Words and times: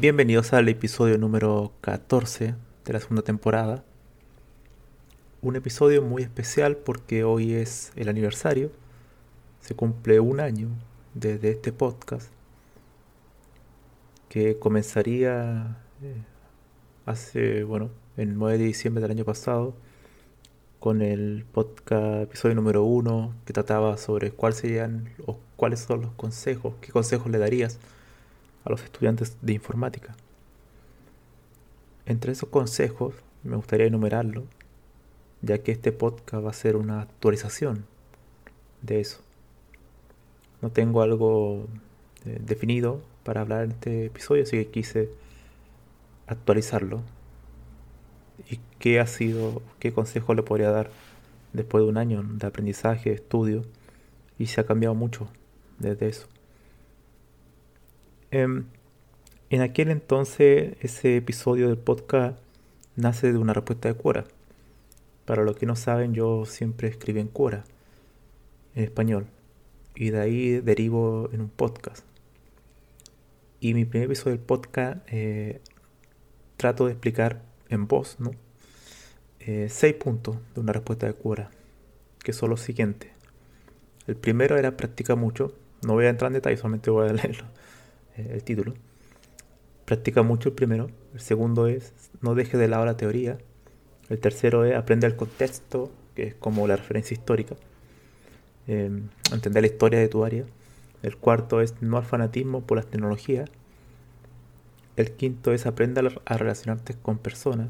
Bienvenidos 0.00 0.52
al 0.52 0.68
episodio 0.68 1.18
número 1.18 1.72
14 1.80 2.54
de 2.84 2.92
la 2.92 3.00
segunda 3.00 3.22
temporada. 3.22 3.82
Un 5.42 5.56
episodio 5.56 6.02
muy 6.02 6.22
especial 6.22 6.76
porque 6.76 7.24
hoy 7.24 7.54
es 7.54 7.90
el 7.96 8.08
aniversario. 8.08 8.70
Se 9.60 9.74
cumple 9.74 10.20
un 10.20 10.38
año 10.38 10.68
desde 11.14 11.50
este 11.50 11.72
podcast 11.72 12.30
que 14.28 14.56
comenzaría 14.60 15.78
eh, 16.00 16.22
hace, 17.04 17.64
bueno, 17.64 17.90
el 18.16 18.38
9 18.38 18.56
de 18.56 18.64
diciembre 18.66 19.02
del 19.02 19.10
año 19.10 19.24
pasado 19.24 19.74
con 20.78 21.02
el 21.02 21.44
podcast 21.50 22.22
episodio 22.22 22.54
número 22.54 22.84
1 22.84 23.34
que 23.44 23.52
trataba 23.52 23.96
sobre 23.96 24.30
cuáles 24.30 24.60
serían 24.60 25.12
o 25.26 25.40
cuáles 25.56 25.80
son 25.80 26.02
los 26.02 26.12
consejos, 26.12 26.74
qué 26.80 26.92
consejos 26.92 27.32
le 27.32 27.38
darías 27.38 27.80
a 28.68 28.70
los 28.70 28.84
estudiantes 28.84 29.36
de 29.40 29.54
informática. 29.54 30.14
Entre 32.06 32.32
esos 32.32 32.48
consejos 32.48 33.14
me 33.42 33.56
gustaría 33.56 33.86
enumerarlo, 33.86 34.44
ya 35.42 35.58
que 35.58 35.72
este 35.72 35.92
podcast 35.92 36.44
va 36.44 36.50
a 36.50 36.54
ser 36.54 36.76
una 36.76 37.02
actualización 37.02 37.86
de 38.82 39.00
eso. 39.00 39.20
No 40.60 40.70
tengo 40.70 41.02
algo 41.02 41.66
eh, 42.24 42.38
definido 42.44 43.00
para 43.24 43.40
hablar 43.40 43.64
en 43.64 43.72
este 43.72 44.06
episodio, 44.06 44.42
así 44.42 44.56
que 44.56 44.70
quise 44.70 45.10
actualizarlo. 46.26 47.02
¿Y 48.50 48.60
qué 48.78 49.00
ha 49.00 49.06
sido, 49.06 49.62
qué 49.78 49.92
consejo 49.92 50.34
le 50.34 50.42
podría 50.42 50.70
dar 50.70 50.90
después 51.52 51.84
de 51.84 51.90
un 51.90 51.96
año 51.96 52.22
de 52.22 52.46
aprendizaje, 52.46 53.12
estudio? 53.12 53.64
Y 54.38 54.46
se 54.46 54.60
ha 54.60 54.66
cambiado 54.66 54.94
mucho 54.94 55.28
desde 55.78 56.08
eso. 56.08 56.28
Em, 58.30 58.66
en 59.48 59.62
aquel 59.62 59.90
entonces, 59.90 60.76
ese 60.80 61.16
episodio 61.16 61.68
del 61.68 61.78
podcast 61.78 62.38
nace 62.94 63.32
de 63.32 63.38
una 63.38 63.54
respuesta 63.54 63.88
de 63.88 63.94
Quora. 63.94 64.24
Para 65.24 65.44
los 65.44 65.56
que 65.56 65.64
no 65.64 65.76
saben, 65.76 66.12
yo 66.12 66.44
siempre 66.44 66.88
escribí 66.88 67.20
en 67.20 67.28
Quora, 67.28 67.64
en 68.74 68.84
español, 68.84 69.26
y 69.94 70.10
de 70.10 70.20
ahí 70.20 70.60
derivo 70.60 71.30
en 71.32 71.40
un 71.40 71.48
podcast. 71.48 72.04
Y 73.60 73.72
mi 73.72 73.86
primer 73.86 74.06
episodio 74.06 74.36
del 74.36 74.44
podcast 74.44 74.98
eh, 75.08 75.60
trato 76.58 76.86
de 76.86 76.92
explicar 76.92 77.40
en 77.70 77.86
voz, 77.88 78.20
¿no? 78.20 78.32
Eh, 79.40 79.68
seis 79.70 79.94
puntos 79.94 80.36
de 80.54 80.60
una 80.60 80.74
respuesta 80.74 81.06
de 81.06 81.14
Quora, 81.14 81.50
que 82.22 82.34
son 82.34 82.50
los 82.50 82.60
siguientes. 82.60 83.10
El 84.06 84.16
primero 84.16 84.58
era 84.58 84.76
practica 84.76 85.14
mucho, 85.16 85.54
no 85.82 85.94
voy 85.94 86.04
a 86.06 86.10
entrar 86.10 86.28
en 86.28 86.34
detalle, 86.34 86.58
solamente 86.58 86.90
voy 86.90 87.08
a 87.08 87.12
leerlo. 87.14 87.44
Eh, 88.18 88.30
el 88.32 88.42
título. 88.42 88.74
Practica 89.84 90.22
mucho 90.22 90.50
el 90.50 90.54
primero. 90.54 90.90
El 91.14 91.20
segundo 91.20 91.66
es 91.66 91.94
no 92.20 92.34
deje 92.34 92.58
de 92.58 92.68
lado 92.68 92.84
la 92.84 92.96
teoría. 92.96 93.38
El 94.10 94.18
tercero 94.18 94.64
es 94.64 94.76
aprende 94.76 95.06
el 95.06 95.16
contexto, 95.16 95.90
que 96.14 96.24
es 96.24 96.34
como 96.34 96.66
la 96.66 96.76
referencia 96.76 97.14
histórica. 97.14 97.56
Em, 98.66 99.08
entender 99.32 99.62
la 99.62 99.68
historia 99.68 99.98
de 99.98 100.08
tu 100.08 100.24
área. 100.24 100.44
El 101.02 101.16
cuarto 101.16 101.60
es 101.60 101.80
no 101.80 101.96
al 101.96 102.04
fanatismo 102.04 102.62
por 102.62 102.76
las 102.76 102.86
tecnologías. 102.86 103.48
El 104.96 105.12
quinto 105.12 105.52
es 105.52 105.64
aprende 105.66 106.00
a 106.24 106.36
relacionarte 106.36 106.94
con 106.94 107.18
personas. 107.18 107.68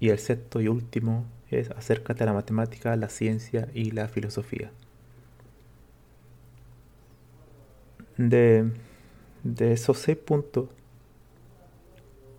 Y 0.00 0.08
el 0.08 0.18
sexto 0.18 0.60
y 0.60 0.68
último 0.68 1.26
es 1.50 1.70
acércate 1.70 2.24
a 2.24 2.26
la 2.26 2.32
matemática, 2.32 2.96
la 2.96 3.08
ciencia 3.08 3.68
y 3.74 3.92
la 3.92 4.08
filosofía. 4.08 4.72
De, 8.28 8.70
esos 9.58 9.98
seis 9.98 10.18
puntos, 10.18 10.68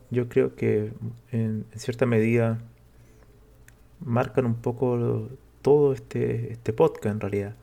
yo 0.10 0.30
creo 0.30 0.56
que 0.56 0.92
en, 1.32 1.66
cierta 1.76 2.06
medida 2.06 2.60
marcan 4.00 4.46
un 4.46 4.56
poco 4.56 5.30
todo 5.62 5.94
este, 5.94 6.52
este 6.52 6.74
podcast 6.74 7.08
en 7.08 7.20
realidad, 7.20 7.56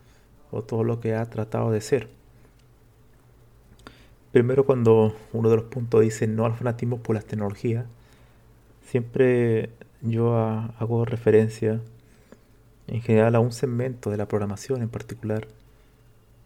o 0.50 0.62
todo 0.62 0.84
lo 0.84 1.00
que 1.00 1.14
ha 1.14 1.24
tratado 1.26 1.70
de 1.70 1.80
ser. 1.80 2.08
Primero 4.32 4.66
cuando 4.66 5.14
uno 5.32 5.48
de 5.48 5.56
los 5.56 5.64
puntos 5.66 6.02
dice 6.02 6.26
no 6.26 6.44
al 6.44 6.54
fanatismo 6.54 6.98
por 6.98 7.14
las 7.16 7.24
tecnologías, 7.24 7.86
siempre 8.82 9.70
yo 10.02 10.36
hago 10.36 11.04
referencia 11.04 11.80
en 12.86 13.02
general 13.02 13.34
a 13.34 13.40
un 13.40 13.52
segmento 13.52 14.10
de 14.10 14.16
la 14.16 14.26
programación 14.26 14.82
en 14.82 14.88
particular 14.88 15.48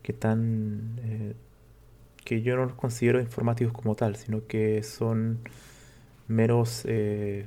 que 0.02 0.12
tan 0.12 0.98
eh, 1.04 1.34
que 2.24 2.42
yo 2.42 2.56
no 2.56 2.64
los 2.64 2.74
considero 2.74 3.20
informativos 3.20 3.72
como 3.72 3.94
tal, 3.94 4.16
sino 4.16 4.46
que 4.46 4.82
son 4.82 5.40
meros 6.28 6.82
eh, 6.86 7.46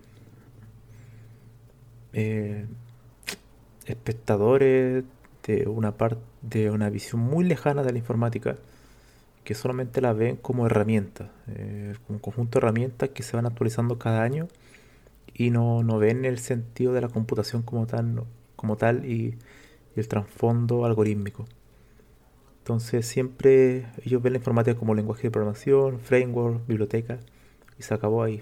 eh, 2.14 2.66
espectadores 3.86 5.04
de 5.46 5.68
una 5.68 5.98
parte 5.98 6.22
de 6.42 6.70
una 6.70 6.90
visión 6.90 7.22
muy 7.22 7.44
lejana 7.44 7.84
de 7.84 7.92
la 7.92 7.98
informática 7.98 8.58
que 9.44 9.56
solamente 9.56 10.02
la 10.02 10.14
ven 10.14 10.38
como 10.38 10.66
herramienta, 10.66 11.32
eh, 11.48 11.94
un 12.10 12.20
conjunto 12.20 12.60
de 12.60 12.66
herramientas 12.66 13.10
que 13.10 13.24
se 13.24 13.36
van 13.36 13.46
actualizando 13.46 13.98
cada 14.00 14.24
año 14.24 14.48
y 15.34 15.52
no, 15.52 15.84
ven 16.00 16.26
el 16.26 16.40
sentido 16.40 16.94
de 16.94 17.02
la 17.02 17.10
computación 17.10 17.62
como 17.62 17.86
tal, 17.86 18.24
como 18.56 18.78
tal 18.78 19.06
y 19.06 19.38
el 19.96 20.08
trasfondo 20.08 20.86
algorítmico. 20.86 21.46
Entonces 22.66 23.06
siempre 23.06 23.86
ellos 24.04 24.24
ven 24.24 24.34
la 24.34 24.40
informática 24.40 24.76
como 24.76 24.96
lenguaje 24.96 25.22
de 25.22 25.30
programación, 25.30 26.00
framework, 26.00 26.66
biblioteca, 26.66 27.20
y 27.78 27.84
se 27.84 27.94
acabó 27.94 28.24
ahí. 28.24 28.42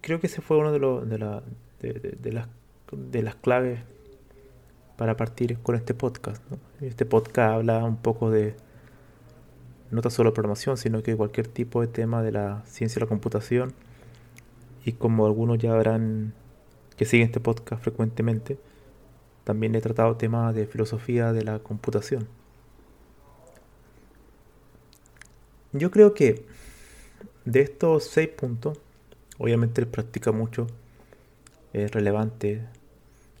Creo 0.00 0.18
que 0.18 0.26
ese 0.26 0.40
fue 0.40 0.56
uno 0.56 0.72
de, 0.72 0.78
los, 0.78 1.06
de, 1.06 1.18
la, 1.18 1.42
de, 1.82 2.32
las, 2.32 2.48
de 2.90 3.22
las 3.22 3.34
claves 3.34 3.80
para 4.96 5.18
partir 5.18 5.58
con 5.58 5.74
este 5.74 5.92
podcast. 5.92 6.42
Este 6.80 7.04
podcast 7.04 7.52
habla 7.56 7.84
un 7.84 7.98
poco 7.98 8.30
de 8.30 8.54
no 9.90 10.00
tan 10.00 10.10
solo 10.10 10.32
programación, 10.32 10.78
sino 10.78 11.02
que 11.02 11.14
cualquier 11.14 11.48
tipo 11.48 11.82
de 11.82 11.86
tema 11.86 12.22
de 12.22 12.32
la 12.32 12.62
ciencia 12.64 12.98
y 12.98 13.02
la 13.02 13.08
computación. 13.08 13.74
Y 14.86 14.92
como 14.92 15.26
algunos 15.26 15.58
ya 15.58 15.74
verán 15.74 16.32
que 16.96 17.04
siguen 17.04 17.26
este 17.26 17.40
podcast 17.40 17.82
frecuentemente, 17.82 18.56
también 19.50 19.74
he 19.74 19.80
tratado 19.80 20.16
temas 20.16 20.54
de 20.54 20.64
filosofía 20.64 21.32
de 21.32 21.42
la 21.42 21.58
computación. 21.58 22.28
Yo 25.72 25.90
creo 25.90 26.14
que 26.14 26.44
de 27.44 27.60
estos 27.60 28.04
seis 28.04 28.28
puntos, 28.28 28.78
obviamente 29.38 29.84
practica 29.86 30.30
mucho, 30.30 30.68
es 31.72 31.90
relevante, 31.90 32.62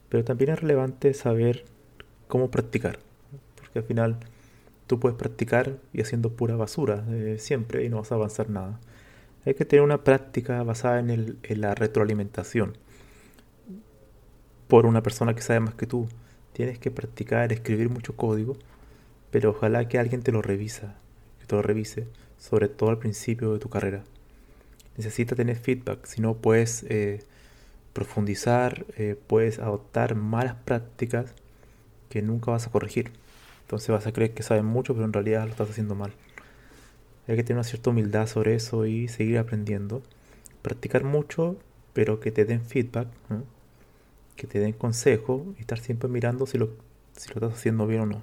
pero 0.08 0.24
también 0.24 0.50
es 0.50 0.60
relevante 0.60 1.14
saber 1.14 1.64
cómo 2.26 2.50
practicar, 2.50 2.98
porque 3.54 3.78
al 3.78 3.84
final 3.84 4.16
tú 4.88 4.98
puedes 4.98 5.16
practicar 5.16 5.76
y 5.92 6.00
haciendo 6.00 6.32
pura 6.32 6.56
basura 6.56 7.04
eh, 7.08 7.36
siempre 7.38 7.84
y 7.84 7.88
no 7.88 7.98
vas 7.98 8.10
a 8.10 8.16
avanzar 8.16 8.50
nada. 8.50 8.80
Hay 9.46 9.54
que 9.54 9.64
tener 9.64 9.84
una 9.84 10.02
práctica 10.02 10.60
basada 10.64 10.98
en, 10.98 11.10
el, 11.10 11.38
en 11.44 11.60
la 11.60 11.76
retroalimentación 11.76 12.76
por 14.70 14.86
una 14.86 15.02
persona 15.02 15.34
que 15.34 15.42
sabe 15.42 15.60
más 15.60 15.74
que 15.74 15.86
tú. 15.86 16.08
Tienes 16.54 16.78
que 16.78 16.92
practicar, 16.92 17.52
escribir 17.52 17.90
mucho 17.90 18.16
código, 18.16 18.56
pero 19.32 19.50
ojalá 19.50 19.88
que 19.88 19.98
alguien 19.98 20.22
te 20.22 20.30
lo 20.30 20.42
revisa, 20.42 20.94
que 21.40 21.46
te 21.46 21.56
lo 21.56 21.60
revise, 21.60 22.06
sobre 22.38 22.68
todo 22.68 22.90
al 22.90 22.98
principio 22.98 23.52
de 23.52 23.58
tu 23.58 23.68
carrera. 23.68 24.04
Necesitas 24.96 25.36
tener 25.36 25.56
feedback, 25.56 26.06
si 26.06 26.22
no 26.22 26.34
puedes 26.34 26.84
eh, 26.88 27.24
profundizar, 27.92 28.86
eh, 28.96 29.16
puedes 29.26 29.58
adoptar 29.58 30.14
malas 30.14 30.54
prácticas 30.64 31.34
que 32.08 32.22
nunca 32.22 32.52
vas 32.52 32.68
a 32.68 32.70
corregir. 32.70 33.10
Entonces 33.62 33.88
vas 33.88 34.06
a 34.06 34.12
creer 34.12 34.34
que 34.34 34.44
sabes 34.44 34.62
mucho, 34.62 34.94
pero 34.94 35.04
en 35.04 35.12
realidad 35.12 35.44
lo 35.44 35.50
estás 35.50 35.70
haciendo 35.70 35.96
mal. 35.96 36.12
Hay 37.26 37.34
que 37.34 37.42
tener 37.42 37.58
una 37.58 37.64
cierta 37.64 37.90
humildad 37.90 38.28
sobre 38.28 38.54
eso 38.54 38.86
y 38.86 39.08
seguir 39.08 39.38
aprendiendo. 39.38 40.02
Practicar 40.62 41.02
mucho, 41.02 41.56
pero 41.92 42.20
que 42.20 42.30
te 42.30 42.44
den 42.44 42.62
feedback, 42.64 43.08
que 44.40 44.46
te 44.46 44.58
den 44.58 44.72
consejo 44.72 45.54
y 45.58 45.60
estar 45.60 45.78
siempre 45.78 46.08
mirando 46.08 46.46
si 46.46 46.58
lo, 46.58 46.70
si 47.12 47.28
lo 47.28 47.34
estás 47.34 47.52
haciendo 47.52 47.86
bien 47.86 48.00
o 48.00 48.06
no. 48.06 48.22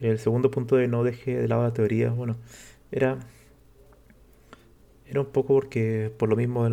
El 0.00 0.18
segundo 0.18 0.50
punto 0.50 0.76
de 0.76 0.88
no 0.88 1.04
deje 1.04 1.36
de 1.36 1.48
lado 1.48 1.62
la 1.62 1.72
teoría, 1.72 2.10
bueno, 2.10 2.36
era, 2.90 3.18
era 5.06 5.20
un 5.20 5.26
poco 5.28 5.54
porque 5.54 6.12
por 6.18 6.28
lo 6.28 6.36
mismo 6.36 6.64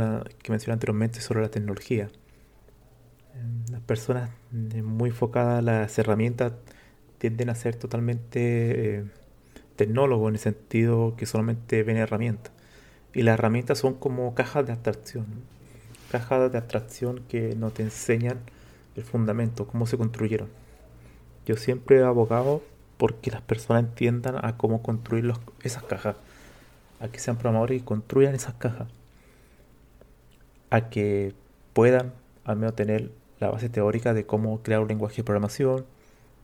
que 0.41 0.51
mencioné 0.51 0.73
anteriormente 0.73 1.21
sobre 1.21 1.41
la 1.41 1.49
tecnología 1.49 2.09
las 3.71 3.81
personas 3.81 4.29
eh, 4.73 4.81
muy 4.81 5.09
enfocadas 5.09 5.59
a 5.59 5.61
las 5.61 5.97
herramientas 5.97 6.53
tienden 7.17 7.49
a 7.49 7.55
ser 7.55 7.75
totalmente 7.75 8.97
eh, 8.97 9.05
tecnólogos 9.75 10.29
en 10.29 10.35
el 10.35 10.39
sentido 10.39 11.15
que 11.15 11.25
solamente 11.25 11.83
ven 11.83 11.97
herramientas. 11.97 12.51
Y 13.13 13.23
las 13.23 13.35
herramientas 13.35 13.77
son 13.79 13.95
como 13.95 14.33
cajas 14.35 14.65
de 14.65 14.73
abstracción. 14.73 15.25
Cajas 16.13 16.51
de 16.51 16.60
abstracción 16.60 17.24
que 17.27 17.56
no 17.56 17.71
te 17.71 17.81
enseñan 17.81 18.38
el 18.95 19.04
fundamento, 19.04 19.65
cómo 19.65 19.88
se 19.88 19.98
construyeron. 19.98 20.48
Yo 21.48 21.56
siempre 21.57 21.98
he 21.98 22.04
abogado 22.04 22.62
porque 22.98 23.31
las 23.31 23.42
personas 23.42 23.83
entiendan 23.83 24.36
a 24.45 24.56
cómo 24.56 24.83
construir 24.83 25.33
esas 25.63 25.81
cajas. 25.81 26.15
A 27.00 27.07
que 27.07 27.18
sean 27.18 27.38
programadores 27.38 27.81
y 27.81 27.83
construyan 27.83 28.36
esas 28.36 28.54
cajas. 28.54 28.89
A 30.69 30.92
que 30.92 31.33
puedan 31.74 32.13
al 32.45 32.57
menos 32.57 32.75
tener 32.75 33.10
la 33.39 33.50
base 33.50 33.69
teórica 33.69 34.13
de 34.13 34.27
cómo 34.27 34.62
crear 34.62 34.81
un 34.81 34.89
lenguaje 34.89 35.15
de 35.15 35.24
programación, 35.24 35.83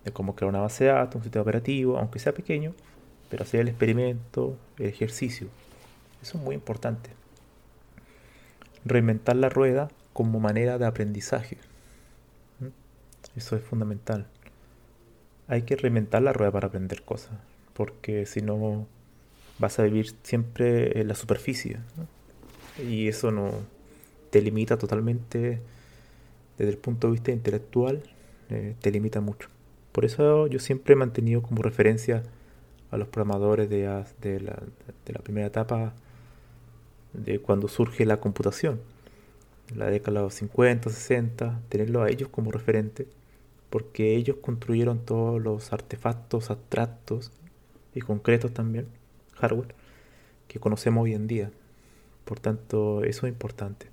de 0.03 0.11
cómo 0.11 0.35
crear 0.35 0.49
una 0.49 0.61
base 0.61 0.85
de 0.85 0.89
datos, 0.93 1.17
un 1.17 1.21
sistema 1.21 1.43
operativo, 1.43 1.99
aunque 1.99 2.17
sea 2.17 2.33
pequeño, 2.33 2.73
pero 3.29 3.43
hacer 3.43 3.59
el 3.59 3.67
experimento, 3.67 4.57
el 4.79 4.87
ejercicio. 4.87 5.45
Eso 6.23 6.39
es 6.39 6.43
muy 6.43 6.55
importante. 6.55 7.11
Reinventar 8.85 9.35
la 9.35 9.49
rueda 9.49 9.89
como 10.13 10.39
manera 10.39 10.77
de 10.77 10.85
aprendizaje. 10.85 11.57
Eso 13.35 13.55
es 13.55 13.63
fundamental. 13.63 14.27
Hay 15.47 15.63
que 15.63 15.75
reinventar 15.75 16.21
la 16.21 16.33
rueda 16.33 16.51
para 16.51 16.67
aprender 16.67 17.03
cosas, 17.03 17.33
porque 17.73 18.25
si 18.25 18.41
no 18.41 18.87
vas 19.57 19.79
a 19.79 19.83
vivir 19.83 20.13
siempre 20.23 20.99
en 20.99 21.07
la 21.07 21.15
superficie. 21.15 21.79
Y 22.77 23.07
eso 23.07 23.31
no 23.31 23.51
te 24.29 24.41
limita 24.41 24.77
totalmente 24.77 25.61
desde 26.57 26.71
el 26.71 26.77
punto 26.77 27.07
de 27.07 27.13
vista 27.13 27.31
intelectual 27.31 28.03
eh, 28.49 28.75
te 28.81 28.91
limita 28.91 29.21
mucho. 29.21 29.47
Por 29.91 30.05
eso 30.05 30.47
yo 30.47 30.59
siempre 30.59 30.93
he 30.93 30.97
mantenido 30.97 31.41
como 31.41 31.61
referencia 31.61 32.23
a 32.91 32.97
los 32.97 33.07
programadores 33.07 33.69
de, 33.69 33.87
de 34.21 34.39
la, 34.41 35.19
primera 35.23 35.47
etapa 35.47 35.93
de 37.13 37.39
cuando 37.39 37.67
surge 37.67 38.05
la 38.05 38.19
computación, 38.19 38.79
la 39.75 39.89
década 39.89 40.19
de 40.19 40.25
los 40.25 40.33
50, 40.35 40.89
60, 40.89 41.61
tenerlo 41.69 42.03
a 42.03 42.09
ellos 42.09 42.29
como 42.29 42.51
referente, 42.51 43.07
porque 43.69 44.15
ellos 44.15 44.37
construyeron 44.41 45.05
todos 45.05 45.41
los 45.41 45.71
artefactos 45.73 46.49
abstractos 46.49 47.31
y 47.93 48.01
concretos 48.01 48.53
también, 48.53 48.87
hardware, 49.35 49.75
que 50.47 50.59
conocemos 50.59 51.03
hoy 51.03 51.13
en 51.13 51.27
día. 51.27 51.51
Por 52.25 52.39
tanto, 52.39 53.03
eso 53.03 53.27
es 53.27 53.33
importante 53.33 53.87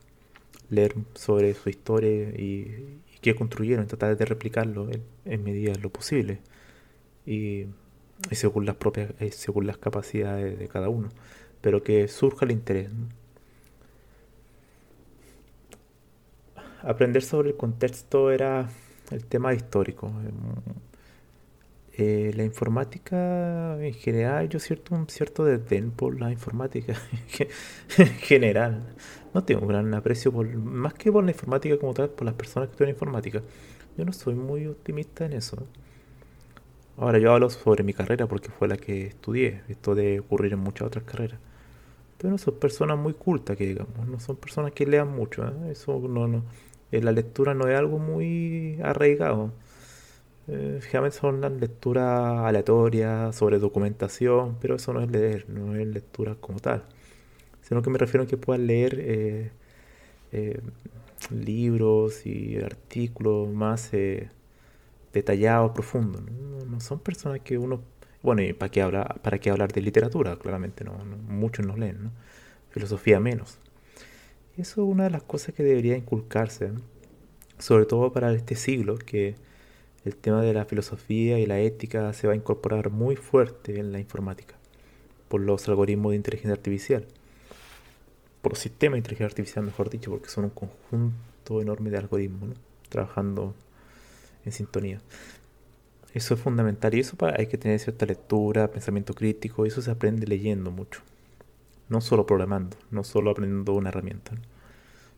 leer 0.70 0.94
sobre 1.14 1.54
su 1.54 1.68
historia 1.68 2.30
y, 2.30 3.00
qué 3.20 3.34
construyeron, 3.34 3.86
tratar 3.86 4.16
de 4.16 4.24
replicarlo 4.24 4.88
en, 5.24 5.44
medida 5.44 5.72
de 5.72 5.80
lo 5.80 5.90
posible 5.90 6.38
y, 7.26 7.66
según 8.30 8.66
las 8.66 8.76
propias, 8.76 9.10
eh, 9.20 9.32
según 9.32 9.66
las 9.66 9.78
capacidades 9.78 10.58
de 10.58 10.68
cada 10.68 10.88
uno, 10.88 11.08
pero 11.60 11.82
que 11.82 12.08
surja 12.08 12.44
el 12.44 12.52
interés. 12.52 12.90
Aprender 16.82 17.22
sobre 17.22 17.50
el 17.50 17.56
contexto 17.56 18.30
era 18.30 18.68
el 19.10 19.24
tema 19.24 19.54
histórico. 19.54 20.12
Eh, 21.98 22.32
la 22.36 22.44
informática 22.44 23.82
en 23.82 23.94
general, 23.94 24.50
yo 24.50 24.60
cierto 24.60 24.94
un 24.94 25.08
cierto 25.08 25.44
desdén 25.46 25.90
por 25.90 26.20
la 26.20 26.30
informática 26.30 26.94
en 27.98 28.06
general. 28.18 28.94
No 29.32 29.44
tengo 29.44 29.62
un 29.62 29.68
gran 29.68 29.94
aprecio 29.94 30.30
por, 30.30 30.46
más 30.56 30.92
que 30.94 31.10
por 31.10 31.24
la 31.24 31.30
informática 31.30 31.78
como 31.78 31.94
tal, 31.94 32.10
por 32.10 32.26
las 32.26 32.34
personas 32.34 32.68
que 32.68 32.72
estudian 32.72 32.94
informática. 32.94 33.42
Yo 33.96 34.04
no 34.04 34.12
soy 34.12 34.34
muy 34.34 34.66
optimista 34.66 35.24
en 35.24 35.32
eso. 35.32 35.66
Ahora 36.98 37.18
yo 37.18 37.32
hablo 37.32 37.50
sobre 37.50 37.82
mi 37.84 37.92
carrera 37.92 38.26
porque 38.26 38.50
fue 38.50 38.68
la 38.68 38.76
que 38.76 39.06
estudié. 39.06 39.62
Esto 39.68 39.94
debe 39.94 40.20
ocurrir 40.20 40.52
en 40.54 40.60
muchas 40.60 40.88
otras 40.88 41.04
carreras. 41.04 41.38
Pero 42.18 42.30
no 42.30 42.38
son 42.38 42.54
personas 42.58 42.98
muy 42.98 43.14
cultas 43.14 43.56
que 43.56 43.66
digamos, 43.66 44.06
no 44.08 44.20
son 44.20 44.36
personas 44.36 44.72
que 44.72 44.86
lean 44.86 45.08
mucho. 45.08 45.46
¿eh? 45.46 45.72
Eso 45.72 46.00
no, 46.08 46.26
no. 46.28 46.44
En 46.92 47.04
la 47.04 47.12
lectura 47.12 47.54
no 47.54 47.68
es 47.68 47.78
algo 47.78 47.98
muy 47.98 48.80
arraigado 48.82 49.52
eh, 50.48 50.80
son 51.12 51.40
las 51.40 51.52
lecturas 51.52 52.38
aleatorias 52.40 53.34
sobre 53.36 53.58
documentación, 53.58 54.56
pero 54.60 54.76
eso 54.76 54.92
no 54.92 55.00
es 55.00 55.10
leer, 55.10 55.48
no 55.48 55.74
es 55.76 55.86
lectura 55.86 56.36
como 56.36 56.60
tal. 56.60 56.84
Sino 57.62 57.82
que 57.82 57.90
me 57.90 57.98
refiero 57.98 58.24
a 58.24 58.26
que 58.28 58.36
puedan 58.36 58.66
leer 58.66 58.96
eh, 59.00 59.50
eh, 60.32 60.60
libros 61.30 62.26
y 62.26 62.58
artículos 62.58 63.48
más 63.50 63.92
eh, 63.94 64.30
detallados, 65.16 65.72
profundos. 65.72 66.22
¿no? 66.22 66.80
son 66.80 67.00
personas 67.00 67.40
que 67.40 67.58
uno... 67.58 67.80
Bueno, 68.22 68.42
¿y 68.42 68.52
para 68.52 68.70
qué, 68.70 68.82
hablar, 68.82 69.20
para 69.22 69.38
qué 69.38 69.50
hablar 69.50 69.72
de 69.72 69.80
literatura? 69.80 70.36
Claramente 70.36 70.84
no, 70.84 70.92
muchos 71.28 71.64
no 71.64 71.76
leen, 71.76 72.04
¿no? 72.04 72.10
Filosofía 72.70 73.20
menos. 73.20 73.58
Eso 74.56 74.82
es 74.82 74.88
una 74.88 75.04
de 75.04 75.10
las 75.10 75.22
cosas 75.22 75.54
que 75.54 75.62
debería 75.62 75.96
inculcarse, 75.96 76.72
sobre 77.58 77.86
todo 77.86 78.12
para 78.12 78.32
este 78.32 78.56
siglo, 78.56 78.96
que 78.96 79.36
el 80.04 80.16
tema 80.16 80.42
de 80.42 80.54
la 80.54 80.64
filosofía 80.64 81.38
y 81.38 81.46
la 81.46 81.60
ética 81.60 82.12
se 82.12 82.26
va 82.26 82.32
a 82.32 82.36
incorporar 82.36 82.90
muy 82.90 83.16
fuerte 83.16 83.78
en 83.78 83.92
la 83.92 84.00
informática 84.00 84.56
por 85.28 85.40
los 85.40 85.68
algoritmos 85.68 86.10
de 86.10 86.16
inteligencia 86.16 86.54
artificial, 86.54 87.06
por 88.42 88.52
los 88.52 88.58
sistemas 88.60 88.94
de 88.94 88.98
inteligencia 88.98 89.26
artificial, 89.26 89.64
mejor 89.64 89.90
dicho, 89.90 90.10
porque 90.10 90.28
son 90.28 90.44
un 90.44 90.50
conjunto 90.50 91.60
enorme 91.60 91.90
de 91.90 91.98
algoritmos 91.98 92.50
trabajando 92.88 93.54
en 94.46 94.52
sintonía. 94.52 95.02
Eso 96.14 96.32
es 96.32 96.40
fundamental 96.40 96.94
y 96.94 97.00
eso 97.00 97.16
hay 97.36 97.46
que 97.46 97.58
tener 97.58 97.78
cierta 97.78 98.06
lectura, 98.06 98.70
pensamiento 98.70 99.12
crítico, 99.12 99.66
eso 99.66 99.82
se 99.82 99.90
aprende 99.90 100.26
leyendo 100.26 100.70
mucho, 100.70 101.02
no 101.90 102.00
solo 102.00 102.24
programando, 102.24 102.78
no 102.90 103.04
solo 103.04 103.30
aprendiendo 103.30 103.74
una 103.74 103.90
herramienta 103.90 104.32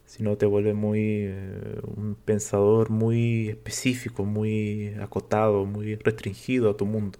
sino 0.08 0.38
te 0.38 0.46
vuelve 0.46 0.72
muy 0.72 1.00
eh, 1.26 1.80
un 1.96 2.16
pensador 2.24 2.88
muy 2.88 3.50
específico, 3.50 4.24
muy 4.24 4.94
acotado, 5.02 5.66
muy 5.66 5.96
restringido 5.96 6.70
a 6.70 6.76
tu 6.78 6.86
mundo. 6.86 7.18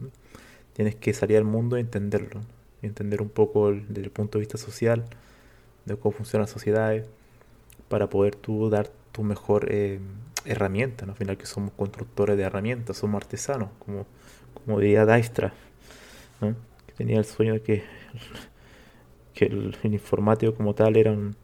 Tienes 0.72 0.96
que 0.96 1.12
salir 1.12 1.36
al 1.36 1.44
mundo 1.44 1.76
y 1.76 1.80
entenderlo, 1.82 2.40
entender 2.80 3.20
un 3.20 3.28
poco 3.28 3.72
desde 3.72 4.04
el 4.04 4.10
punto 4.10 4.38
de 4.38 4.40
vista 4.40 4.56
social, 4.56 5.04
de 5.84 5.96
cómo 5.96 6.12
funcionan 6.12 6.44
las 6.44 6.50
sociedades, 6.50 7.06
para 7.90 8.08
poder 8.08 8.36
tú 8.36 8.70
dar 8.70 8.90
tu 9.12 9.22
mejor 9.22 9.68
eh, 9.70 10.00
herramienta. 10.44 11.04
Al 11.04 11.14
final 11.16 11.36
que 11.36 11.46
somos 11.46 11.72
constructores 11.72 12.36
de 12.36 12.44
herramientas, 12.44 12.96
somos 12.98 13.22
artesanos, 13.22 13.70
como, 13.78 14.06
como 14.54 14.80
diría 14.80 15.06
Dijkstra, 15.06 15.52
que 16.86 16.92
tenía 16.94 17.18
el 17.18 17.24
sueño 17.24 17.54
de 17.54 17.62
que, 17.62 17.84
que 19.34 19.46
el, 19.46 19.76
el 19.82 19.92
informático 19.92 20.54
como 20.54 20.74
tal 20.74 20.96
era 20.96 21.12
un 21.12 21.36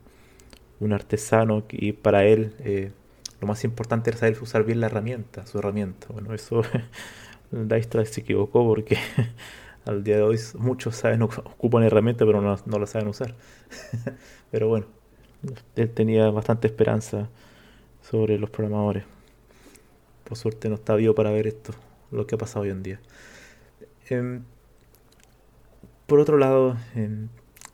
un 0.81 0.93
artesano 0.93 1.65
y 1.71 1.93
para 1.93 2.25
él 2.25 2.55
eh, 2.61 2.93
lo 3.41 3.49
más 3.49 3.65
importante 3.65 4.11
era 4.11 4.19
saber 4.19 4.39
usar 4.41 4.65
bien 4.65 4.81
la 4.81 4.87
herramienta, 4.87 5.47
su 5.47 5.59
herramienta. 5.59 6.09
Bueno, 6.11 6.35
eso 6.35 6.63
Dijkstra 7.51 8.05
se 8.05 8.21
equivocó 8.21 8.67
porque 8.67 8.99
al 9.87 10.05
día 10.05 10.17
de 10.17 10.23
hoy 10.23 10.39
muchos 10.59 10.97
saben, 10.97 11.23
ocupan 11.23 11.83
herramientas, 11.83 12.27
pero 12.27 12.41
no, 12.41 12.57
no 12.65 12.79
la 12.79 12.87
saben 12.87 13.09
usar. 13.09 13.35
pero 14.51 14.69
bueno, 14.69 14.87
él 15.77 15.91
tenía 15.91 16.31
bastante 16.31 16.69
esperanza 16.69 17.29
sobre 18.11 18.39
los 18.39 18.51
programadores. 18.51 19.05
Por 20.25 20.37
suerte 20.37 20.69
no 20.69 20.77
está 20.77 20.95
vivo 20.95 21.15
para 21.15 21.31
ver 21.31 21.47
esto, 21.47 21.73
lo 22.11 22.27
que 22.27 22.35
ha 22.35 22.39
pasado 22.39 22.63
hoy 22.63 22.71
en 22.71 22.83
día. 22.83 23.01
Em, 24.09 24.43
por 26.07 26.21
otro 26.21 26.37
lado, 26.39 26.77
em, 26.95 27.29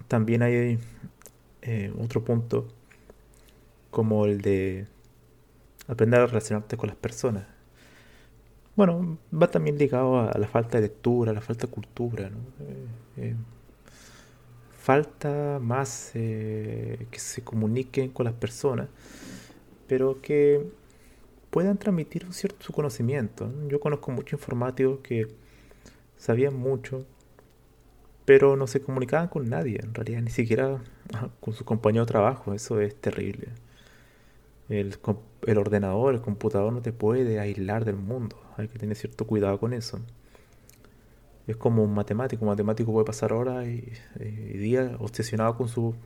también 0.09 0.43
hay 0.43 0.79
eh, 1.63 1.93
otro 1.99 2.25
punto 2.25 2.69
como 3.91 4.27
el 4.27 4.41
de 4.41 4.87
aprender 5.89 6.21
a 6.21 6.27
relacionarte 6.27 6.77
con 6.77 6.89
las 6.89 6.97
personas. 6.97 7.47
Bueno, 8.77 9.19
va 9.33 9.51
también 9.51 9.79
ligado 9.79 10.21
a, 10.21 10.39
la 10.39 10.47
falta 10.47 10.79
de 10.79 10.83
lectura, 10.83 11.33
a 11.33 11.35
la 11.35 11.41
falta 11.41 11.67
de 11.67 11.73
cultura. 11.73 12.29
Eh, 12.29 12.87
eh, 13.17 13.35
falta 14.79 15.59
más 15.61 16.13
que 16.13 17.07
se 17.17 17.43
comuniquen 17.43 18.11
con 18.11 18.25
las 18.25 18.35
personas, 18.35 18.89
pero 19.91 20.21
que 20.23 20.65
puedan 21.51 21.77
transmitir 21.77 22.25
un 22.25 22.33
cierto 22.33 22.65
su 22.65 22.73
conocimiento. 22.73 23.51
Yo 23.67 23.81
conozco 23.81 24.13
muchos 24.13 24.35
informáticos 24.35 25.01
que 25.01 25.27
sabían 26.17 26.55
mucho, 26.55 27.05
pero 28.25 28.55
no 28.55 28.69
se 28.69 28.81
comunicaban 28.81 29.27
con 29.27 29.49
nadie, 29.49 29.81
en 29.83 29.93
realidad 29.93 30.23
ni 30.23 30.31
siquiera 30.31 30.81
con 31.41 31.55
su 31.55 31.65
compañero 31.65 32.05
de 32.05 32.09
trabajo, 32.09 32.55
eso 32.55 32.81
es 32.81 32.95
terrible. 32.95 33.49
El, 34.69 34.97
el, 35.49 35.59
ordenador, 35.59 36.15
el 36.15 36.21
computador 36.21 36.73
no 36.73 36.83
te 36.83 36.93
puede 36.93 37.41
aislar 37.41 37.85
del 37.85 37.97
mundo, 37.97 38.41
hay 38.57 38.69
que 38.69 38.79
tener 38.79 38.97
cierto 38.97 39.27
cuidado 39.27 39.59
con 39.59 39.73
eso. 39.73 39.99
Es 41.49 41.57
como 41.57 41.83
un 41.83 41.95
matemático, 41.95 42.45
un 42.45 42.51
matemático 42.51 42.93
puede 42.93 43.07
pasar 43.07 43.33
horas 43.33 43.67
y, 43.67 43.91
días 44.57 44.93
obsesionado 45.01 45.57
con 45.57 45.67
su, 45.67 45.97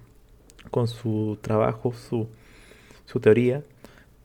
con 0.71 0.89
su 0.89 1.37
trabajo, 1.43 1.93
su, 1.93 2.29
su 3.05 3.21
teoría, 3.21 3.63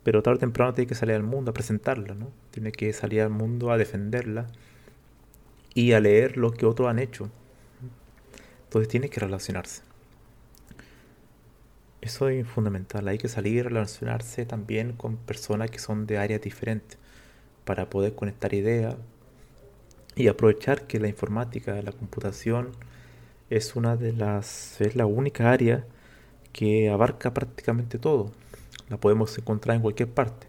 pero 0.03 0.23
tarde 0.23 0.37
o 0.37 0.39
temprano 0.39 0.73
tiene 0.73 0.87
que 0.87 0.95
salir 0.95 1.15
al 1.15 1.23
mundo 1.23 1.51
a 1.51 1.53
presentarla, 1.53 2.15
¿no? 2.15 2.31
Tiene 2.51 2.71
que 2.71 2.91
salir 2.93 3.21
al 3.21 3.29
mundo 3.29 3.71
a 3.71 3.77
defenderla 3.77 4.47
y 5.73 5.93
a 5.93 5.99
leer 5.99 6.37
lo 6.37 6.51
que 6.51 6.65
otros 6.65 6.89
han 6.89 6.99
hecho. 6.99 7.29
Entonces 8.65 8.87
tiene 8.87 9.09
que 9.09 9.19
relacionarse. 9.19 9.81
Eso 12.01 12.29
es 12.29 12.47
fundamental. 12.47 13.07
Hay 13.07 13.17
que 13.17 13.27
salir 13.27 13.65
a 13.65 13.69
relacionarse 13.69 14.45
también 14.45 14.93
con 14.93 15.17
personas 15.17 15.69
que 15.69 15.79
son 15.79 16.07
de 16.07 16.17
áreas 16.17 16.41
diferentes 16.41 16.97
para 17.65 17.89
poder 17.89 18.15
conectar 18.15 18.53
ideas 18.53 18.95
y 20.15 20.27
aprovechar 20.27 20.87
que 20.87 20.99
la 20.99 21.07
informática, 21.07 21.81
la 21.81 21.91
computación 21.91 22.71
es 23.49 23.75
una 23.75 23.95
de 23.95 24.13
las 24.13 24.79
es 24.81 24.95
la 24.95 25.05
única 25.05 25.51
área 25.51 25.85
que 26.53 26.89
abarca 26.89 27.33
prácticamente 27.33 27.97
todo 27.99 28.31
la 28.89 28.97
podemos 28.97 29.37
encontrar 29.37 29.75
en 29.75 29.81
cualquier 29.81 30.09
parte, 30.09 30.47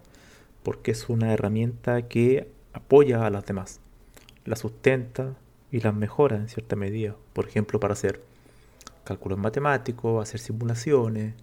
porque 0.63 0.91
es 0.91 1.09
una 1.09 1.33
herramienta 1.33 2.07
que 2.07 2.47
apoya 2.73 3.25
a 3.25 3.29
las 3.29 3.45
demás, 3.45 3.79
la 4.45 4.55
sustenta 4.55 5.35
y 5.71 5.79
las 5.79 5.93
mejora 5.93 6.35
en 6.35 6.49
cierta 6.49 6.75
medida, 6.75 7.15
por 7.33 7.47
ejemplo, 7.47 7.79
para 7.79 7.93
hacer 7.93 8.21
cálculos 9.03 9.37
matemáticos, 9.37 10.21
hacer 10.21 10.39
simulaciones, 10.39 11.35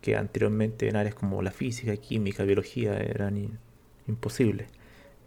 que 0.00 0.16
anteriormente 0.16 0.88
en 0.88 0.96
áreas 0.96 1.14
como 1.14 1.42
la 1.42 1.52
física, 1.52 1.96
química, 1.96 2.44
biología 2.44 2.98
eran 2.98 3.58
imposibles. 4.08 4.68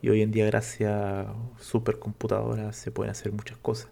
Y 0.01 0.09
hoy 0.09 0.21
en 0.21 0.31
día 0.31 0.45
gracias 0.45 0.91
a 0.91 1.33
supercomputadoras 1.59 2.75
se 2.75 2.91
pueden 2.91 3.11
hacer 3.11 3.31
muchas 3.31 3.57
cosas. 3.57 3.89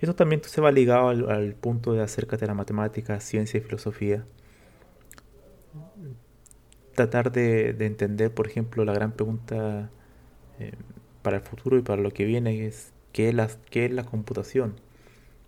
Y 0.00 0.04
eso 0.04 0.14
también 0.14 0.42
se 0.44 0.60
va 0.60 0.72
ligado 0.72 1.08
al, 1.08 1.30
al 1.30 1.54
punto 1.54 1.92
de 1.92 2.02
acércate 2.02 2.44
a 2.44 2.48
la 2.48 2.54
matemática, 2.54 3.20
ciencia 3.20 3.58
y 3.58 3.62
filosofía 3.62 4.24
tratar 6.94 7.32
de, 7.32 7.70
entender, 7.80 8.32
por 8.32 8.46
ejemplo, 8.46 8.84
la 8.84 8.92
gran 8.92 9.12
pregunta 9.12 9.90
eh, 10.58 10.72
para 11.22 11.36
el 11.36 11.42
futuro 11.42 11.78
y 11.78 11.82
para 11.82 12.02
lo 12.02 12.10
que 12.12 12.24
viene 12.24 12.66
es 12.66 12.92
¿qué 13.12 13.28
es, 13.28 13.34
la, 13.34 13.48
¿qué 13.70 13.86
es 13.86 13.92
la 13.92 14.04
computación? 14.04 14.74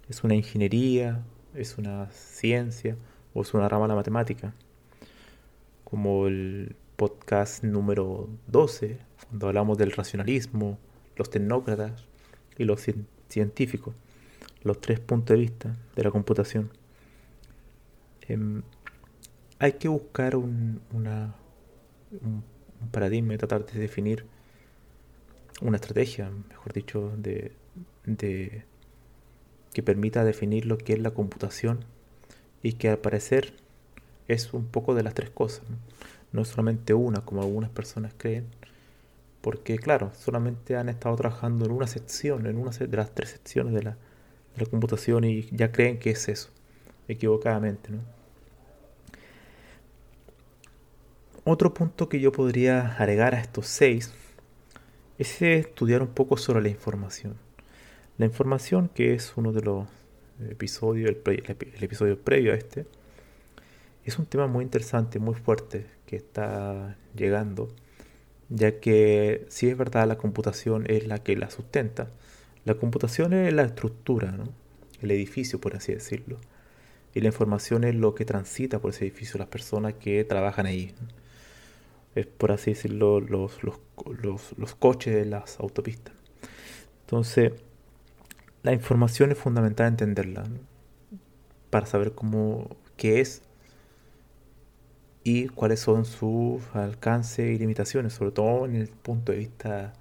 ¿Es 0.08 0.24
una 0.24 0.34
ingeniería? 0.34 1.24
¿Es 1.54 1.78
una 1.78 2.10
ciencia? 2.10 2.96
¿O 3.34 3.42
es 3.42 3.54
una 3.54 3.68
rama 3.68 3.84
de 3.84 3.88
la 3.88 3.94
matemática? 3.96 4.54
Como 5.84 6.26
el 6.26 6.76
podcast 6.96 7.64
número 7.64 8.28
12, 8.46 8.98
cuando 9.28 9.48
hablamos 9.48 9.78
del 9.78 9.92
racionalismo, 9.92 10.78
los 11.16 11.30
tecnócratas 11.30 12.04
y 12.56 12.64
los 12.64 12.84
científicos, 13.28 13.94
los 14.62 14.80
tres 14.80 15.00
puntos 15.00 15.36
de 15.36 15.40
vista 15.40 15.76
de 15.94 16.04
la 16.04 16.10
computación. 16.10 16.70
Em, 18.28 18.62
hay 19.58 19.72
que 19.72 19.88
buscar 19.88 20.36
un, 20.36 20.80
una, 20.92 21.34
un, 22.20 22.44
paradigma 22.90 23.34
y 23.34 23.38
tratar 23.38 23.64
de 23.66 23.80
definir 23.80 24.26
una 25.60 25.76
estrategia, 25.76 26.30
mejor 26.48 26.72
dicho, 26.72 27.12
de, 27.16 27.52
que 29.72 29.82
permita 29.82 30.24
definir 30.24 30.66
lo 30.66 30.78
que 30.78 30.92
es 30.92 31.00
la 31.00 31.10
computación 31.10 31.84
y 32.62 32.74
que 32.74 32.88
al 32.90 32.98
parecer 32.98 33.54
es 34.28 34.52
un 34.52 34.66
poco 34.66 34.94
de 34.94 35.02
las 35.02 35.14
tres 35.14 35.30
cosas. 35.30 35.64
No, 36.32 36.42
es 36.42 36.48
solamente 36.48 36.94
una, 36.94 37.24
como 37.24 37.42
algunas 37.42 37.70
personas 37.70 38.12
creen, 38.16 38.46
porque 39.40 39.78
claro, 39.78 40.12
solamente 40.14 40.76
han 40.76 40.88
estado 40.88 41.16
trabajando 41.16 41.64
en 41.64 41.72
una 41.72 41.86
sección, 41.86 42.46
en 42.46 42.58
una 42.58 42.72
de 42.72 42.96
las 42.96 43.14
tres 43.14 43.30
secciones 43.30 43.72
de 43.74 43.82
la 43.82 43.96
computación 44.70 45.24
y 45.24 45.42
ya 45.52 45.72
creen 45.72 45.98
que 45.98 46.10
es 46.10 46.28
eso, 46.28 46.50
equivocadamente. 47.08 47.90
¿no? 47.92 48.15
Otro 51.48 51.72
punto 51.72 52.08
que 52.08 52.18
yo 52.18 52.32
podría 52.32 52.96
agregar 52.96 53.36
a 53.36 53.40
estos 53.40 53.68
seis 53.68 54.12
es 55.16 55.40
estudiar 55.40 56.02
un 56.02 56.08
poco 56.08 56.38
sobre 56.38 56.60
la 56.60 56.70
información. 56.70 57.36
La 58.18 58.26
información, 58.26 58.90
que 58.92 59.14
es 59.14 59.32
uno 59.36 59.52
de 59.52 59.62
los 59.62 59.86
episodios, 60.50 61.08
el, 61.08 61.22
episodio 61.80 62.18
previo 62.18 62.52
a 62.52 62.56
este, 62.56 62.86
es 64.04 64.18
un 64.18 64.26
tema 64.26 64.48
muy 64.48 64.64
interesante, 64.64 65.20
muy 65.20 65.36
fuerte 65.36 65.86
que 66.04 66.16
está 66.16 66.96
llegando, 67.14 67.68
ya 68.48 68.80
que 68.80 69.46
si 69.48 69.68
es 69.68 69.78
verdad 69.78 70.08
la 70.08 70.18
computación 70.18 70.84
es 70.88 71.06
la 71.06 71.22
que 71.22 71.36
la 71.36 71.48
sustenta, 71.48 72.10
la 72.64 72.74
computación 72.74 73.32
es 73.34 73.52
la 73.52 73.62
estructura, 73.62 74.36
el 75.00 75.10
edificio, 75.12 75.60
por 75.60 75.76
así 75.76 75.94
decirlo, 75.94 76.38
y 77.14 77.20
la 77.20 77.28
información 77.28 77.84
es 77.84 77.94
lo 77.94 78.16
que 78.16 78.24
transita 78.24 78.80
por 78.80 78.90
ese 78.90 79.04
edificio, 79.04 79.38
las 79.38 79.46
personas 79.46 79.94
que 79.94 80.24
trabajan 80.24 80.66
ahí 80.66 80.92
es 82.16 82.26
por 82.26 82.50
así 82.50 82.72
decirlo, 82.72 83.20
los, 83.20 83.62
los, 83.62 84.74
coches 84.74 85.14
de 85.14 85.26
las 85.26 85.60
autopistas. 85.60 86.14
Entonces, 87.02 87.52
la 88.62 88.72
información 88.72 89.30
es 89.30 89.38
fundamental 89.38 89.88
entenderla 89.88 90.44
para 91.70 91.86
saber 91.86 92.12
cómo, 92.12 92.68
qué 92.96 93.20
es 93.20 93.42
y 95.24 95.48
cuáles 95.48 95.80
son 95.80 96.06
sus 96.06 96.62
alcances 96.72 97.54
y 97.54 97.58
limitaciones, 97.58 98.14
sobre 98.14 98.30
todo 98.30 98.64
en 98.64 98.76
el 98.76 98.88
punto 98.88 99.32
de 99.32 99.38
vista 99.38 99.92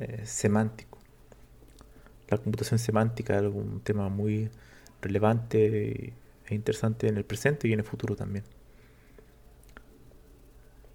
eh, 0.00 0.22
semántico. 0.24 0.98
La 2.28 2.38
computación 2.38 2.80
semántica 2.80 3.38
es 3.38 3.42
un 3.42 3.80
tema 3.82 4.08
muy 4.08 4.50
relevante 5.00 6.12
e 6.46 6.54
interesante 6.54 7.06
en 7.06 7.16
el 7.18 7.24
presente 7.24 7.68
y 7.68 7.72
en 7.72 7.78
el 7.78 7.84
futuro 7.84 8.16
también 8.16 8.44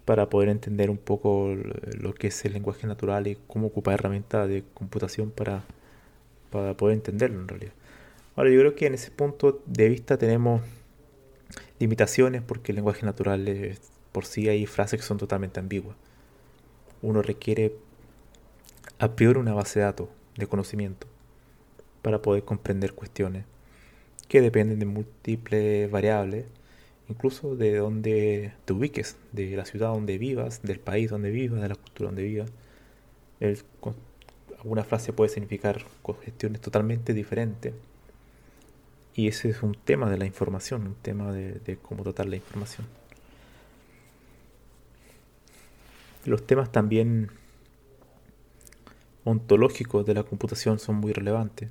para 0.04 0.28
poder 0.28 0.48
entender 0.48 0.90
un 0.90 0.98
poco 0.98 1.54
lo 1.98 2.14
que 2.14 2.28
es 2.28 2.44
el 2.44 2.54
lenguaje 2.54 2.86
natural 2.86 3.26
y 3.26 3.38
cómo 3.46 3.68
ocupar 3.68 3.94
herramientas 3.94 4.48
de 4.48 4.64
computación 4.74 5.30
para, 5.30 5.64
para 6.50 6.76
poder 6.76 6.94
entenderlo 6.94 7.40
en 7.40 7.48
realidad. 7.48 7.72
Ahora 8.34 8.50
yo 8.50 8.60
creo 8.60 8.74
que 8.74 8.86
en 8.86 8.94
ese 8.94 9.10
punto 9.10 9.62
de 9.66 9.88
vista 9.88 10.16
tenemos 10.16 10.62
limitaciones 11.78 12.42
porque 12.42 12.72
el 12.72 12.76
lenguaje 12.76 13.04
natural 13.06 13.76
por 14.10 14.24
sí 14.24 14.48
hay 14.48 14.66
frases 14.66 15.00
que 15.00 15.06
son 15.06 15.18
totalmente 15.18 15.60
ambiguas. 15.60 15.96
Uno 17.02 17.22
requiere 17.22 17.74
a 18.98 19.14
priori 19.14 19.38
una 19.38 19.54
base 19.54 19.80
de 19.80 19.84
datos 19.84 20.08
de 20.36 20.46
conocimiento 20.46 21.06
para 22.02 22.22
poder 22.22 22.44
comprender 22.44 22.92
cuestiones 22.92 23.44
que 24.28 24.40
dependen 24.40 24.78
de 24.78 24.86
múltiples 24.86 25.90
variables 25.90 26.46
incluso 27.08 27.56
de 27.56 27.76
donde 27.76 28.52
te 28.64 28.72
ubiques, 28.72 29.16
de 29.32 29.56
la 29.56 29.64
ciudad 29.64 29.88
donde 29.88 30.18
vivas, 30.18 30.62
del 30.62 30.80
país 30.80 31.10
donde 31.10 31.30
vivas, 31.30 31.60
de 31.60 31.68
la 31.68 31.74
cultura 31.74 32.08
donde 32.08 32.22
vivas. 32.24 32.50
alguna 34.58 34.84
frase 34.84 35.12
puede 35.12 35.30
significar 35.30 35.84
cuestiones 36.02 36.60
totalmente 36.60 37.14
diferentes. 37.14 37.74
Y 39.14 39.28
ese 39.28 39.50
es 39.50 39.62
un 39.62 39.74
tema 39.74 40.08
de 40.08 40.16
la 40.16 40.24
información, 40.24 40.86
un 40.86 40.94
tema 40.94 41.32
de, 41.32 41.78
cómo 41.82 42.02
tratar 42.02 42.26
la 42.28 42.36
información. 42.36 42.86
Los 46.24 46.46
temas 46.46 46.72
también 46.72 47.30
ontológicos 49.24 50.06
de 50.06 50.14
la 50.14 50.22
computación 50.22 50.78
son 50.78 50.96
muy 50.96 51.12
relevantes. 51.12 51.68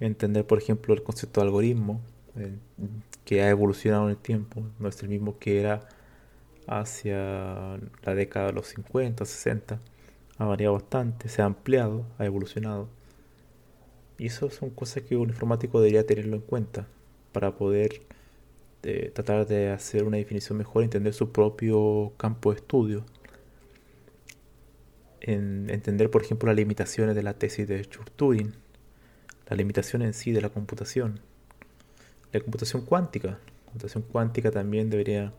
Entender, 0.00 0.46
por 0.46 0.58
ejemplo, 0.58 0.94
el 0.94 1.02
concepto 1.02 1.40
de 1.40 1.46
algoritmo, 1.46 2.00
eh, 2.36 2.56
que 3.24 3.42
ha 3.42 3.50
evolucionado 3.50 4.04
en 4.04 4.10
el 4.10 4.16
tiempo, 4.18 4.62
no 4.78 4.88
es 4.88 5.02
el 5.02 5.08
mismo 5.08 5.38
que 5.38 5.60
era 5.60 5.88
hacia 6.66 7.78
la 8.02 8.14
década 8.14 8.46
de 8.48 8.52
los 8.52 8.68
50, 8.68 9.24
60, 9.24 9.80
ha 10.38 10.44
variado 10.44 10.74
bastante, 10.74 11.28
se 11.28 11.42
ha 11.42 11.46
ampliado, 11.46 12.06
ha 12.18 12.24
evolucionado. 12.24 12.88
Y 14.18 14.26
eso 14.26 14.50
son 14.50 14.70
cosas 14.70 15.02
que 15.04 15.16
un 15.16 15.28
informático 15.28 15.80
debería 15.80 16.06
tenerlo 16.06 16.36
en 16.36 16.42
cuenta 16.42 16.86
para 17.32 17.56
poder 17.56 18.02
eh, 18.82 19.10
tratar 19.14 19.46
de 19.46 19.70
hacer 19.70 20.04
una 20.04 20.16
definición 20.18 20.58
mejor, 20.58 20.84
entender 20.84 21.12
su 21.14 21.32
propio 21.32 22.12
campo 22.16 22.52
de 22.52 22.56
estudio. 22.60 23.04
En 25.20 25.68
entender, 25.70 26.10
por 26.10 26.22
ejemplo, 26.22 26.46
las 26.48 26.56
limitaciones 26.56 27.14
de 27.16 27.22
la 27.22 27.34
tesis 27.34 27.66
de 27.66 27.82
Church-Turing, 27.84 28.52
las 29.48 29.58
limitaciones 29.58 30.06
en 30.06 30.14
sí 30.14 30.32
de 30.32 30.40
la 30.40 30.50
computación, 30.50 31.20
la 32.38 32.44
computación 32.44 32.82
cuántica. 32.82 33.28
La 33.28 33.64
computación 33.66 34.04
cuántica 34.04 34.50
también 34.50 34.90
debería 34.90 35.32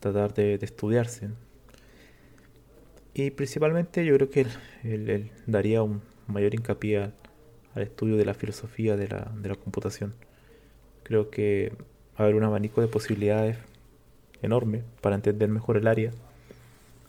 tratar 0.00 0.34
de, 0.34 0.54
estudiarse. 0.54 1.30
Y 3.14 3.30
principalmente 3.30 4.04
yo 4.04 4.14
creo 4.14 4.30
que 4.30 4.46
él, 4.84 5.30
daría 5.46 5.82
un 5.82 6.00
mayor 6.26 6.54
hincapié 6.54 7.10
al 7.74 7.82
estudio 7.82 8.16
de 8.16 8.24
la 8.24 8.34
filosofía 8.34 8.96
de 8.96 9.08
la, 9.08 9.32
de 9.36 9.48
la 9.48 9.54
computación. 9.54 10.14
Creo 11.02 11.30
que 11.30 11.72
va 12.18 12.24
haber 12.24 12.34
un 12.34 12.44
abanico 12.44 12.80
de 12.80 12.88
posibilidades 12.88 13.56
enorme 14.42 14.82
para 15.00 15.16
entender 15.16 15.48
mejor 15.48 15.76
el 15.76 15.86
área, 15.86 16.12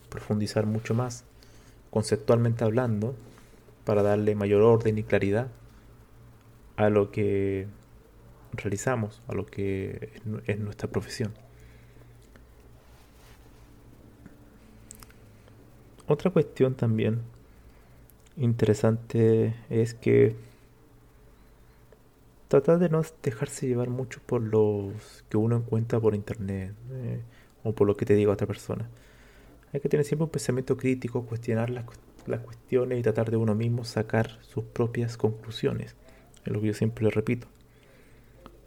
profundizar 0.09 0.65
mucho 0.65 0.93
más, 0.93 1.23
conceptualmente 1.89 2.63
hablando, 2.63 3.15
para 3.85 4.03
darle 4.03 4.35
mayor 4.35 4.61
orden 4.61 4.97
y 4.97 5.03
claridad 5.03 5.47
a 6.77 6.89
lo 6.89 7.11
que 7.11 7.67
realizamos, 8.53 9.21
a 9.27 9.33
lo 9.33 9.45
que 9.45 10.09
es 10.45 10.59
nuestra 10.59 10.89
profesión. 10.89 11.33
Otra 16.07 16.31
cuestión 16.31 16.75
también 16.75 17.21
interesante 18.37 19.55
es 19.69 19.93
que 19.93 20.35
tratar 22.47 22.79
de 22.79 22.89
no 22.89 23.01
dejarse 23.23 23.67
llevar 23.67 23.89
mucho 23.89 24.19
por 24.25 24.41
los 24.41 25.23
que 25.29 25.37
uno 25.37 25.55
encuentra 25.55 26.01
por 26.01 26.15
internet 26.15 26.73
eh, 26.91 27.21
o 27.63 27.73
por 27.73 27.87
lo 27.87 27.95
que 27.95 28.05
te 28.05 28.13
diga 28.13 28.33
otra 28.33 28.47
persona. 28.47 28.89
Hay 29.71 29.79
que 29.79 29.87
tener 29.87 30.05
siempre 30.05 30.25
un 30.25 30.31
pensamiento 30.31 30.75
crítico, 30.75 31.25
cuestionar 31.25 31.69
las, 31.69 31.85
las 32.27 32.41
cuestiones 32.41 32.99
y 32.99 33.03
tratar 33.03 33.31
de 33.31 33.37
uno 33.37 33.55
mismo 33.55 33.85
sacar 33.85 34.37
sus 34.41 34.65
propias 34.65 35.15
conclusiones. 35.15 35.95
Es 36.45 36.51
lo 36.51 36.59
que 36.59 36.67
yo 36.67 36.73
siempre 36.73 37.05
le 37.05 37.11
repito. 37.11 37.47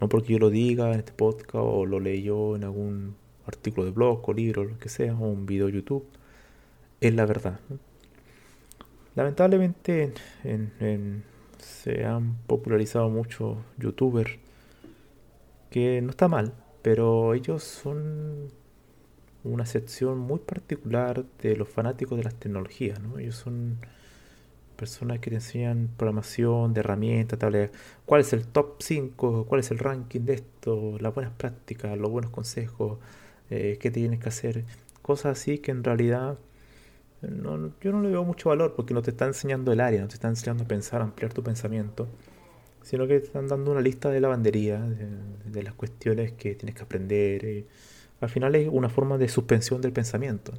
No 0.04 0.10
porque 0.10 0.34
yo 0.34 0.38
lo 0.38 0.50
diga 0.50 0.92
en 0.92 0.98
este 0.98 1.12
podcast 1.12 1.64
o 1.66 1.86
lo 1.86 1.98
leí 1.98 2.24
yo 2.24 2.56
en 2.56 2.64
algún 2.64 3.16
artículo 3.46 3.86
de 3.86 3.90
blog 3.90 4.28
o 4.28 4.34
libro, 4.34 4.62
lo 4.62 4.78
que 4.78 4.90
sea, 4.90 5.14
o 5.14 5.30
un 5.30 5.46
video 5.46 5.68
de 5.68 5.72
YouTube 5.72 6.04
es 7.00 7.14
la 7.14 7.24
verdad. 7.24 7.58
Lamentablemente 9.14 10.12
se 11.58 12.04
han 12.04 12.36
popularizado 12.46 13.08
muchos 13.08 13.56
youtubers 13.78 14.32
que 15.70 16.02
no 16.02 16.10
está 16.10 16.28
mal, 16.28 16.52
pero 16.82 17.32
ellos 17.32 17.64
son 17.64 18.50
una 19.42 19.64
sección 19.64 20.18
muy 20.18 20.40
particular 20.40 21.24
de 21.40 21.56
los 21.56 21.70
fanáticos 21.70 22.18
de 22.18 22.24
las 22.24 22.34
tecnologías. 22.34 23.00
¿no? 23.00 23.18
Ellos 23.18 23.36
son 23.36 23.78
personas 24.74 25.20
que 25.20 25.30
te 25.30 25.36
enseñan 25.36 25.88
programación, 25.96 26.74
de 26.74 26.80
herramientas, 26.80 27.38
tablet, 27.38 27.72
cuál 28.06 28.20
es 28.20 28.32
el 28.32 28.46
top 28.46 28.76
5, 28.80 29.46
cuál 29.46 29.60
es 29.60 29.70
el 29.70 29.78
ranking 29.78 30.20
de 30.20 30.34
esto, 30.34 30.98
las 31.00 31.14
buenas 31.14 31.32
prácticas, 31.32 31.96
los 31.98 32.10
buenos 32.10 32.30
consejos, 32.30 32.98
eh, 33.50 33.78
qué 33.80 33.90
tienes 33.90 34.20
que 34.20 34.28
hacer, 34.28 34.64
cosas 35.02 35.38
así 35.38 35.58
que 35.58 35.70
en 35.70 35.84
realidad 35.84 36.38
yo 37.80 37.92
no 37.92 38.02
le 38.02 38.10
veo 38.10 38.24
mucho 38.24 38.48
valor 38.50 38.74
porque 38.74 38.94
no 38.94 39.02
te 39.02 39.10
está 39.10 39.26
enseñando 39.26 39.72
el 39.72 39.80
área, 39.80 40.02
no 40.02 40.08
te 40.08 40.14
está 40.14 40.28
enseñando 40.28 40.64
a 40.64 40.68
pensar, 40.68 41.00
ampliar 41.00 41.32
tu 41.32 41.42
pensamiento, 41.42 42.08
sino 42.82 43.06
que 43.06 43.20
te 43.20 43.26
están 43.26 43.48
dando 43.48 43.70
una 43.70 43.80
lista 43.80 44.10
de 44.10 44.20
lavandería, 44.20 44.80
de, 44.80 45.62
las 45.62 45.74
cuestiones 45.74 46.32
que 46.32 46.54
tienes 46.54 46.74
que 46.74 46.82
aprender. 46.82 47.44
Eh. 47.44 47.66
al 48.20 48.28
final 48.28 48.54
es 48.56 48.68
una 48.70 48.88
forma 48.88 49.18
de 49.18 49.28
suspensión 49.28 49.80
del 49.80 49.92
pensamiento. 49.92 50.52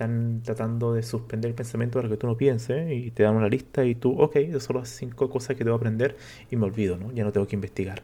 Te 0.00 0.04
están 0.04 0.40
tratando 0.42 0.94
de 0.94 1.02
suspender 1.02 1.50
el 1.50 1.54
pensamiento 1.54 1.98
para 1.98 2.08
que 2.08 2.16
tú 2.16 2.26
no 2.26 2.36
pienses 2.36 2.90
y 2.90 3.10
te 3.10 3.22
dan 3.22 3.36
una 3.36 3.48
lista 3.48 3.84
y 3.84 3.94
tú, 3.94 4.18
ok, 4.18 4.36
son 4.52 4.60
solo 4.60 4.84
cinco 4.84 5.28
cosas 5.28 5.56
que 5.56 5.64
debo 5.64 5.76
aprender 5.76 6.16
y 6.50 6.56
me 6.56 6.64
olvido, 6.64 6.96
¿no? 6.96 7.12
Ya 7.12 7.22
no 7.22 7.32
tengo 7.32 7.46
que 7.46 7.56
investigar. 7.56 8.02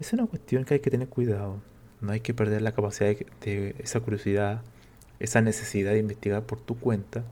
Es 0.00 0.12
una 0.12 0.26
cuestión 0.26 0.64
que 0.64 0.74
hay 0.74 0.80
que 0.80 0.90
tener 0.90 1.08
cuidado. 1.08 1.62
No 2.00 2.10
hay 2.10 2.20
que 2.20 2.34
perder 2.34 2.62
la 2.62 2.72
capacidad 2.72 3.14
de 3.44 3.76
esa 3.78 4.00
curiosidad 4.00 4.62
esa 5.22 5.40
necesidad 5.40 5.92
de 5.92 6.00
investigar 6.00 6.42
por 6.42 6.60
tu 6.60 6.78
cuenta, 6.78 7.22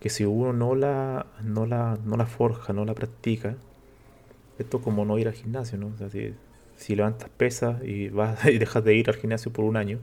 que 0.00 0.10
si 0.10 0.24
uno 0.24 0.52
no 0.52 0.74
la, 0.74 1.26
no 1.42 1.64
la, 1.64 1.98
no 2.04 2.16
la 2.16 2.26
forja, 2.26 2.72
no 2.72 2.84
la 2.84 2.94
practica, 2.94 3.54
esto 4.58 4.82
como 4.82 5.04
no 5.04 5.16
ir 5.16 5.28
al 5.28 5.34
gimnasio, 5.34 5.78
¿no? 5.78 5.92
si, 6.76 6.96
levantas 6.96 7.30
pesas 7.30 7.82
y 7.84 8.08
vas 8.08 8.44
y 8.50 8.58
dejas 8.58 8.84
de 8.84 8.96
ir 8.96 9.08
al 9.08 9.16
gimnasio 9.16 9.52
por 9.52 9.64
un 9.64 9.76
año, 9.76 10.00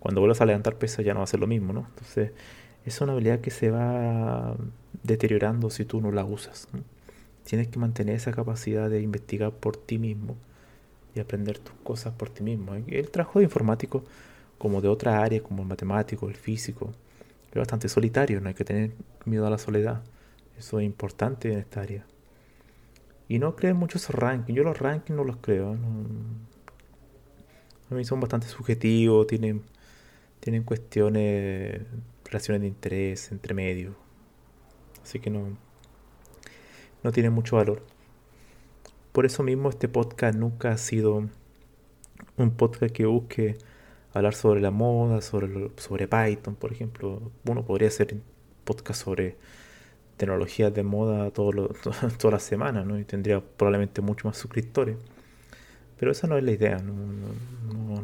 cuando 0.00 0.20
vuelvas 0.20 0.40
a 0.40 0.46
levantar 0.46 0.76
pesas 0.76 1.04
ya 1.04 1.14
no 1.14 1.20
va 1.20 1.24
a 1.24 1.28
ser 1.28 1.40
lo 1.40 1.46
mismo, 1.46 1.72
¿no? 1.72 1.86
Entonces, 1.90 2.32
es 2.84 3.00
una 3.00 3.12
habilidad 3.12 3.40
que 3.40 3.50
se 3.50 3.70
va 3.70 4.56
deteriorando 5.02 5.70
si 5.70 5.84
tú 5.84 6.00
no 6.00 6.10
la 6.10 6.24
usas. 6.24 6.68
Tienes 7.44 7.68
que 7.68 7.78
mantener 7.78 8.16
esa 8.16 8.32
capacidad 8.32 8.90
de 8.90 9.02
investigar 9.02 9.52
por 9.52 9.76
ti 9.76 9.98
mismo 9.98 10.36
y 11.14 11.20
aprender 11.20 11.58
tus 11.58 11.74
cosas 11.82 12.14
por 12.14 12.30
ti 12.30 12.42
mismo. 12.42 12.74
El 12.74 13.10
trabajo 13.10 13.38
de 13.38 13.44
informático 13.44 14.04
como 14.58 14.80
de 14.80 14.88
otras 14.88 15.14
áreas 15.14 15.42
como 15.42 15.62
el 15.62 15.68
matemático, 15.68 16.28
el 16.28 16.36
físico. 16.36 16.92
Es 17.50 17.56
bastante 17.56 17.88
solitario, 17.88 18.40
no 18.40 18.48
hay 18.48 18.54
que 18.54 18.64
tener 18.64 18.92
miedo 19.24 19.46
a 19.46 19.50
la 19.50 19.58
soledad. 19.58 20.02
Eso 20.58 20.80
es 20.80 20.86
importante 20.86 21.52
en 21.52 21.58
esta 21.58 21.80
área. 21.80 22.04
Y 23.28 23.38
no 23.38 23.56
creen 23.56 23.76
mucho 23.76 23.98
esos 23.98 24.14
rankings. 24.14 24.56
Yo 24.56 24.62
los 24.62 24.78
rankings 24.78 25.16
no 25.16 25.24
los 25.24 25.36
creo. 25.38 25.76
A 27.90 27.94
mí 27.94 28.04
son 28.04 28.20
bastante 28.20 28.46
subjetivos, 28.46 29.26
tienen, 29.26 29.62
tienen 30.40 30.64
cuestiones, 30.64 31.82
relaciones 32.24 32.62
de 32.62 32.68
interés 32.68 33.30
entre 33.32 33.54
medios. 33.54 33.94
Así 35.02 35.20
que 35.20 35.30
no, 35.30 35.56
no 37.02 37.12
tiene 37.12 37.30
mucho 37.30 37.56
valor. 37.56 37.82
Por 39.12 39.26
eso 39.26 39.42
mismo 39.42 39.68
este 39.68 39.88
podcast 39.88 40.36
nunca 40.36 40.72
ha 40.72 40.78
sido 40.78 41.28
un 42.36 42.50
podcast 42.52 42.94
que 42.94 43.06
busque 43.06 43.58
hablar 44.12 44.34
sobre 44.34 44.60
la 44.60 44.70
moda, 44.70 45.20
sobre, 45.20 45.70
sobre 45.76 46.08
Python, 46.08 46.54
por 46.54 46.72
ejemplo. 46.72 47.30
Uno 47.44 47.64
podría 47.64 47.88
hacer 47.88 48.16
podcast 48.64 49.02
sobre 49.02 49.36
tecnologías 50.16 50.72
de 50.74 50.82
moda 50.82 51.30
todo 51.30 51.52
lo, 51.52 51.68
toda 52.18 52.32
la 52.32 52.40
semana, 52.40 52.84
¿no? 52.84 52.98
Y 52.98 53.04
tendría 53.04 53.40
probablemente 53.40 54.00
mucho 54.00 54.28
más 54.28 54.36
suscriptores. 54.36 54.96
Pero 55.98 56.12
esa 56.12 56.26
no 56.26 56.38
es 56.38 56.44
la 56.44 56.52
idea, 56.52 56.78
no, 56.78 56.94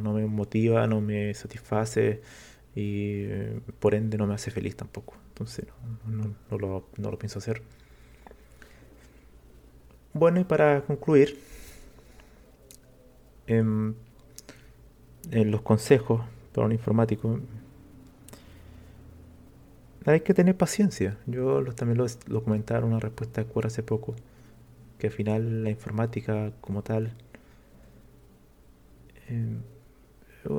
no, 0.07 0.15
me 0.15 0.27
motiva, 0.27 0.87
no 0.87 1.01
me 1.01 1.35
satisface 1.35 2.21
y 2.75 3.27
por 3.81 3.95
ende 3.95 4.19
no 4.19 4.27
me 4.27 4.35
hace 4.35 4.51
feliz 4.51 4.77
tampoco. 4.77 5.15
Entonces 5.29 5.67
no, 6.07 6.59
lo, 6.59 6.89
no 6.97 7.11
lo 7.11 7.19
pienso 7.19 7.39
hacer. 7.39 7.63
Bueno, 10.15 10.41
y 10.41 10.45
para 10.45 10.81
concluir, 10.83 11.39
eh, 13.47 13.63
en 15.31 15.51
los 15.51 15.63
consejos 15.63 16.23
para 16.53 16.67
un 16.67 16.73
informático, 16.73 17.41
hay 20.07 20.21
que 20.21 20.35
tener 20.35 20.57
paciencia. 20.57 21.19
Yo 21.27 21.65
también 21.75 21.99
lo, 21.99 22.07
lo 22.29 22.55
en 22.55 22.85
una 22.85 23.01
respuesta 23.01 23.43
de 23.43 23.67
hace 23.67 23.83
poco, 23.83 24.15
que 24.99 25.09
al 25.09 25.13
final 25.13 25.65
la 25.65 25.71
informática 25.71 26.53
como 26.61 26.83
tal 26.83 27.13
eh, 29.29 29.57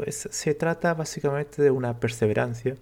se 0.10 0.54
trata 0.54 0.94
básicamente 0.94 1.62
de 1.62 1.72
una 1.72 2.00
perseverancia, 2.00 2.76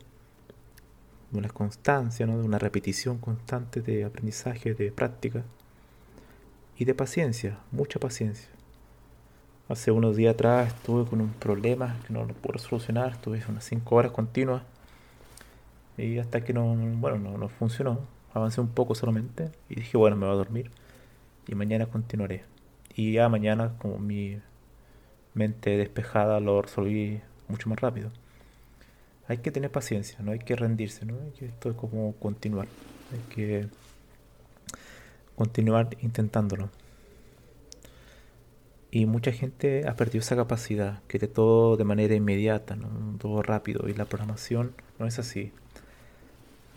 de 1.31 1.37
una 1.37 1.49
constancia, 1.49 2.25
¿no? 2.25 2.37
de 2.37 2.43
una 2.43 2.59
repetición 2.59 3.17
constante 3.17 3.81
de 3.81 4.05
aprendizaje, 4.05 4.73
de 4.73 4.91
práctica 4.91 5.43
y 6.77 6.85
de 6.85 6.93
paciencia, 6.93 7.59
mucha 7.71 7.99
paciencia. 7.99 8.49
Hace 9.67 9.91
unos 9.91 10.15
días 10.15 10.35
atrás 10.35 10.73
estuve 10.73 11.09
con 11.09 11.21
un 11.21 11.33
problema 11.33 11.97
que 12.05 12.13
no 12.13 12.25
lo 12.25 12.33
pude 12.33 12.59
solucionar, 12.59 13.13
estuve 13.13 13.41
unas 13.49 13.63
5 13.63 13.95
horas 13.95 14.11
continuas 14.11 14.61
y 15.97 16.19
hasta 16.19 16.43
que 16.43 16.53
no, 16.53 16.75
bueno, 16.75 17.17
no, 17.17 17.37
no 17.37 17.49
funcionó, 17.49 17.99
avancé 18.33 18.61
un 18.61 18.67
poco 18.67 18.93
solamente 18.93 19.51
y 19.69 19.75
dije, 19.75 19.97
bueno, 19.97 20.15
me 20.15 20.25
voy 20.25 20.33
a 20.33 20.37
dormir 20.37 20.71
y 21.47 21.55
mañana 21.55 21.87
continuaré. 21.87 22.43
Y 22.95 23.13
ya 23.13 23.27
mañana, 23.27 23.73
como 23.79 23.97
mi 23.97 24.39
mente 25.35 25.77
despejada, 25.77 26.39
lo 26.39 26.61
resolví 26.61 27.21
mucho 27.47 27.69
más 27.69 27.79
rápido. 27.79 28.09
Hay 29.27 29.37
que 29.39 29.51
tener 29.51 29.71
paciencia, 29.71 30.17
no 30.21 30.31
hay 30.31 30.39
que 30.39 30.55
rendirse, 30.55 31.05
¿no? 31.05 31.15
Esto 31.39 31.69
es 31.69 31.75
como 31.75 32.13
continuar. 32.15 32.67
Hay 33.11 33.35
que 33.35 33.67
continuar 35.35 35.89
intentándolo. 36.01 36.69
Y 38.91 39.07
mucha 39.07 39.31
gente 39.31 39.87
ha 39.87 39.95
perdido 39.95 40.21
esa 40.21 40.37
capacidad, 40.37 41.01
quiere 41.07 41.27
todo 41.27 41.75
de 41.75 41.83
manera 41.83 42.15
inmediata, 42.15 42.77
todo 43.19 43.41
rápido. 43.41 43.89
Y 43.89 43.93
la 43.93 44.05
programación 44.05 44.73
no 44.99 45.05
es 45.05 45.19
así. 45.19 45.51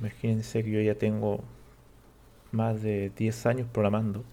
Imagínense 0.01 0.64
que 0.64 0.71
yo 0.71 0.81
ya 0.81 0.97
tengo 0.97 1.44
más 2.51 2.83
de 2.83 3.12
10 3.16 3.47
años 3.47 3.68
programando. 3.73 4.25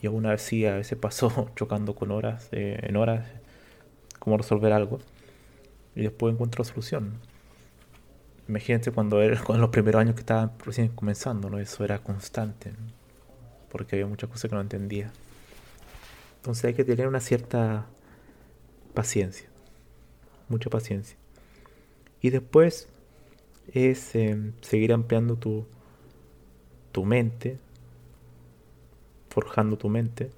Y 0.00 0.06
aún 0.06 0.26
así 0.26 0.66
a 0.66 0.76
veces 0.76 0.96
paso 0.98 1.50
chocando 1.56 1.94
con 1.94 2.10
horas, 2.10 2.48
eh, 2.52 2.78
en 2.82 2.96
horas, 2.96 3.26
cómo 4.28 4.36
resolver 4.36 4.72
algo. 4.72 4.98
Y 5.96 6.02
después 6.02 6.34
encuentro 6.34 6.62
solución. 6.62 7.14
Imagínense 8.46 8.92
cuando 8.92 9.22
era 9.22 9.42
con 9.44 9.60
los 9.60 9.70
primeros 9.70 10.00
años 10.00 10.14
que 10.14 10.20
estaban 10.20 10.52
recién 10.64 10.88
comenzando, 10.88 11.48
¿no? 11.48 11.58
Eso 11.58 11.82
era 11.82 11.98
constante. 12.00 12.72
Porque 13.70 13.96
había 13.96 14.06
muchas 14.06 14.28
cosas 14.28 14.50
que 14.50 14.54
no 14.54 14.60
entendía. 14.60 15.10
Entonces 16.36 16.66
hay 16.66 16.74
que 16.74 16.84
tener 16.84 17.08
una 17.08 17.20
cierta 17.20 17.86
paciencia, 18.94 19.48
mucha 20.48 20.70
paciencia. 20.70 21.16
Y 22.20 22.30
después 22.30 22.88
es 23.72 24.14
em, 24.14 24.52
seguir 24.60 24.92
ampliando 24.92 25.36
tu, 25.36 25.66
tu 26.92 27.04
mente, 27.04 27.58
forjando 29.30 29.76
tu 29.76 29.88
mente 29.88 30.30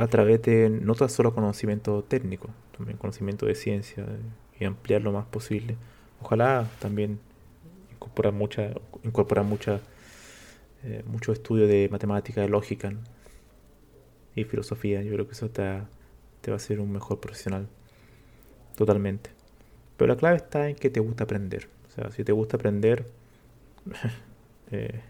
a 0.00 0.08
través 0.08 0.42
de 0.42 0.70
no 0.70 0.94
tan 0.94 1.10
solo 1.10 1.34
conocimiento 1.34 2.02
técnico, 2.02 2.48
también 2.76 2.96
conocimiento 2.96 3.46
de 3.46 3.54
ciencia 3.54 4.06
y 4.58 4.64
ampliar 4.64 5.02
lo 5.02 5.12
más 5.12 5.26
posible. 5.26 5.76
Ojalá 6.22 6.66
también 6.78 7.18
incorporar 7.92 8.32
mucha, 8.32 8.70
incorporar 9.04 9.44
mucha, 9.44 9.80
eh, 10.84 11.02
mucho 11.06 11.32
estudio 11.32 11.66
de 11.66 11.88
matemática, 11.90 12.40
de 12.40 12.48
lógica, 12.48 12.92
y 14.34 14.44
filosofía. 14.44 15.02
Yo 15.02 15.12
creo 15.12 15.26
que 15.26 15.32
eso 15.32 15.50
te, 15.50 15.82
te 16.40 16.50
va 16.50 16.54
a 16.54 16.56
hacer 16.56 16.80
un 16.80 16.90
mejor 16.90 17.20
profesional. 17.20 17.68
Totalmente. 18.76 19.30
Pero 19.96 20.14
la 20.14 20.18
clave 20.18 20.36
está 20.36 20.68
en 20.68 20.76
que 20.76 20.90
te 20.90 21.00
gusta 21.00 21.24
aprender. 21.24 21.68
O 21.88 21.90
sea, 21.90 22.10
si 22.10 22.24
te 22.24 22.32
gusta 22.32 22.56
aprender, 22.56 23.04
eh, 24.70 25.00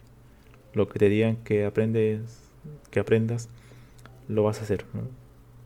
lo 0.74 0.88
que 0.88 0.98
te 0.98 1.09
digan 1.09 1.37
que 1.37 1.64
aprendes, 1.64 2.40
que 2.90 3.00
aprendas, 3.00 3.48
lo 4.30 4.42
vas 4.42 4.60
a 4.60 4.62
hacer. 4.62 4.84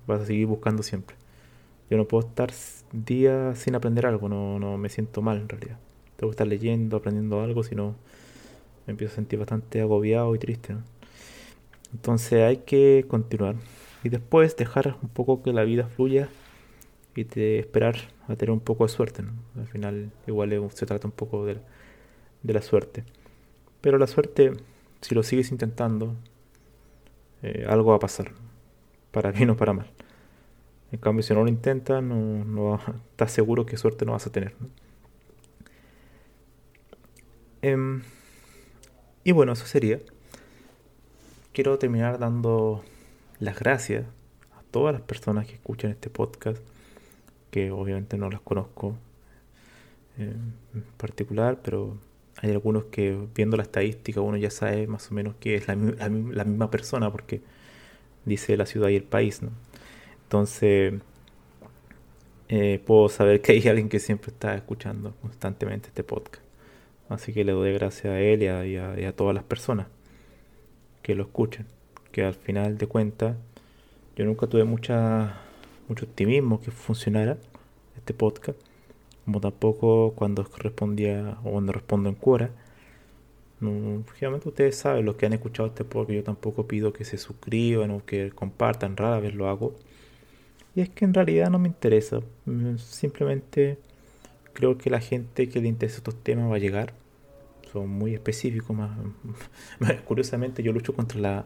Vas 0.07 0.23
a 0.23 0.27
seguir 0.27 0.47
buscando 0.47 0.83
siempre. 0.83 1.17
Yo 1.91 1.97
no 1.97 2.07
puedo 2.07 2.27
estar 2.27 2.51
días 2.93 3.59
sin 3.59 3.75
aprender 3.75 4.07
algo, 4.07 4.29
no, 4.29 4.59
no 4.59 4.79
me 4.79 4.89
siento 4.89 5.23
mal 5.23 5.39
en 5.39 5.49
realidad. 5.49 5.79
Tengo 6.17 6.31
que 6.31 6.35
estar 6.35 6.47
leyendo, 6.47 6.97
aprendiendo 6.97 7.41
algo, 7.41 7.63
si 7.63 7.75
no 7.75 7.95
me 8.87 8.93
empiezo 8.93 9.13
a 9.13 9.17
sentir 9.17 9.39
bastante 9.39 9.81
agobiado 9.81 10.35
y 10.35 10.39
triste. 10.39 10.77
Entonces 11.93 12.43
hay 12.43 12.59
que 12.59 13.05
continuar 13.09 13.57
y 14.03 14.09
después 14.09 14.57
dejar 14.57 14.97
un 15.03 15.09
poco 15.09 15.43
que 15.43 15.53
la 15.53 15.65
vida 15.65 15.87
fluya 15.87 16.29
y 17.15 17.25
te 17.25 17.59
esperar 17.59 17.97
a 18.29 18.37
tener 18.37 18.51
un 18.51 18.61
poco 18.61 18.85
de 18.85 18.93
suerte. 18.93 19.25
Al 19.57 19.67
final 19.67 20.11
igual 20.27 20.69
se 20.73 20.87
trata 20.87 21.07
un 21.07 21.13
poco 21.13 21.47
de, 21.47 21.59
la 22.43 22.63
suerte. 22.63 23.05
Pero 23.81 23.99
la 23.99 24.07
suerte, 24.07 24.53
si 25.01 25.15
lo 25.15 25.23
sigues 25.23 25.51
intentando, 25.51 26.15
eh, 27.43 27.65
algo 27.69 27.91
va 27.91 27.97
a 27.97 28.01
pasar, 28.01 28.33
para 29.15 29.31
bien 29.33 29.51
o 29.51 29.57
para 29.57 29.73
mal. 29.73 29.87
En 30.93 30.99
cambio, 30.99 31.23
si 31.23 31.33
no 31.33 31.43
lo 31.43 31.49
intentas, 31.49 32.03
no, 32.03 32.45
no 32.45 32.81
estás 33.11 33.33
seguro 33.33 33.65
que 33.65 33.77
suerte 33.77 34.05
no 34.05 34.13
vas 34.13 34.27
a 34.27 34.33
tener. 34.33 34.55
Em, 37.63 38.03
y 39.25 39.33
bueno, 39.33 39.53
eso 39.53 39.65
sería 39.67 39.99
quiero 41.55 41.79
terminar 41.79 42.19
dando 42.19 42.85
las 43.39 43.59
gracias 43.59 44.05
a 44.59 44.63
todas 44.71 44.93
las 44.93 45.03
personas 45.03 45.47
que 45.47 45.55
escuchan 45.55 45.93
este 45.93 46.11
podcast, 46.11 46.61
que 47.51 47.71
obviamente 47.71 48.19
no 48.19 48.29
las 48.29 48.41
conozco 48.41 48.97
eh, 50.19 50.35
en 50.75 50.83
particular, 50.99 51.61
pero 51.63 51.97
hay 52.43 52.51
algunos 52.51 52.85
que 52.87 53.17
viendo 53.35 53.57
la 53.57 53.63
estadística 53.63 54.21
uno 54.21 54.37
ya 54.37 54.51
sabe 54.51 54.87
más 54.89 55.11
o 55.11 55.15
menos 55.15 55.37
que 55.37 55.55
es 55.55 55.69
la, 55.69 55.77
misma 55.77 56.71
persona 56.71 57.11
porque 57.13 57.41
dice 58.25 58.57
la 58.57 58.67
ciudad 58.67 58.89
y 58.89 58.97
el 58.97 59.05
país, 59.05 59.43
¿no? 59.43 59.51
Entonces 60.25 60.95
eh, 62.49 62.83
puedo 62.87 63.09
saber 63.09 63.41
que 63.41 63.53
hay 63.53 63.69
alguien 63.69 63.89
que 63.89 63.99
siempre 64.01 64.31
está 64.31 64.55
escuchando 64.55 65.15
constantemente 65.23 65.89
este 65.89 66.05
podcast. 66.05 66.43
Así 67.09 67.33
que 67.33 67.45
le 67.45 67.53
doy 67.53 67.73
gracias 67.75 68.07
a 68.07 68.21
él 68.21 68.43
y 68.43 69.05
a 69.05 69.13
todas 69.17 69.35
las 69.35 69.45
personas 69.45 69.87
que 71.05 71.15
lo 71.15 71.23
escuchen. 71.25 71.67
Que 72.11 72.25
al 72.25 72.35
final 72.35 72.79
de 72.79 72.87
cuentas, 72.89 73.37
yo 74.17 74.25
nunca 74.25 74.47
tuve 74.49 74.65
mucha, 74.65 75.37
mucho 75.89 76.07
optimismo 76.07 76.61
que 76.61 76.73
funcionara 76.73 77.37
este 77.97 78.15
podcast. 78.15 78.59
Como 79.25 79.41
tampoco 79.41 80.13
cuando 80.17 80.45
respondía 80.59 81.39
o 81.45 81.53
cuando 81.53 81.73
respondo 81.73 82.09
en 82.09 82.15
Quora. 82.17 82.51
No, 83.61 84.05
ustedes 84.45 84.77
saben, 84.77 85.05
los 85.05 85.17
que 85.17 85.27
han 85.27 85.33
escuchado 85.33 85.69
este 85.69 85.85
podcast, 85.85 86.17
yo 86.17 86.25
tampoco 86.25 86.67
pido 86.67 86.93
que 86.93 87.05
se 87.05 87.19
suscriban 87.19 87.91
o 87.91 88.05
que 88.05 88.31
compartan, 88.31 88.97
rara 88.97 89.21
vez 89.21 89.35
lo 89.35 89.49
hago. 89.49 89.75
Y 90.75 90.81
es 90.81 90.89
que 90.91 91.05
en 91.05 91.15
realidad 91.15 91.51
no 91.51 91.59
me 91.59 91.69
interesa. 91.69 92.21
Mm, 92.47 92.77
simplemente 92.79 93.79
creo 94.53 94.77
que 94.79 94.91
la 94.91 95.01
gente 95.01 95.49
que 95.49 95.61
le 95.61 95.69
interesa 95.69 95.99
estos 95.99 96.23
temas 96.23 96.51
va 96.51 96.57
a 96.57 96.59
llegar 96.59 96.95
muy 97.83 98.15
específicos. 98.15 98.77
Más, 99.79 99.93
curiosamente 100.05 100.63
yo 100.63 100.73
lucho 100.73 100.95
contra 100.95 101.21
la 101.21 101.45